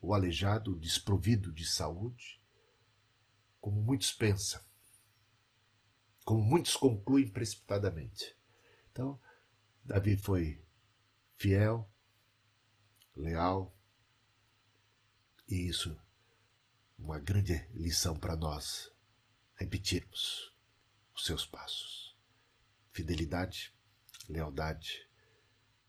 o 0.00 0.14
aleijado, 0.14 0.72
o 0.72 0.78
desprovido 0.78 1.52
de 1.52 1.66
saúde, 1.66 2.40
como 3.60 3.82
muitos 3.82 4.12
pensam, 4.12 4.62
como 6.24 6.42
muitos 6.42 6.76
concluem 6.76 7.28
precipitadamente. 7.28 8.36
Então, 8.90 9.20
Davi 9.84 10.16
foi 10.16 10.64
fiel, 11.36 11.90
leal, 13.18 13.74
e 15.48 15.68
isso, 15.68 15.98
uma 16.98 17.18
grande 17.18 17.66
lição 17.74 18.18
para 18.18 18.36
nós 18.36 18.92
repetirmos 19.54 20.54
os 21.14 21.24
seus 21.24 21.46
passos. 21.46 22.16
Fidelidade, 22.92 23.74
lealdade, 24.28 25.08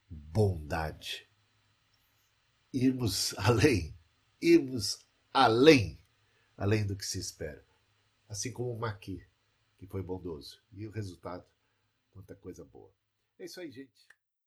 bondade. 0.09 1.29
Irmos 2.71 3.33
além, 3.37 3.97
irmos 4.41 5.05
além, 5.33 5.99
além 6.55 6.85
do 6.85 6.95
que 6.95 7.05
se 7.05 7.19
espera. 7.19 7.65
Assim 8.27 8.51
como 8.51 8.71
o 8.71 8.79
Maqui, 8.79 9.25
que 9.77 9.87
foi 9.87 10.01
bondoso. 10.01 10.61
E 10.71 10.87
o 10.87 10.91
resultado, 10.91 11.45
quanta 12.11 12.35
coisa 12.35 12.63
boa. 12.63 12.93
É 13.37 13.45
isso 13.45 13.59
aí, 13.59 13.71
gente. 13.71 14.07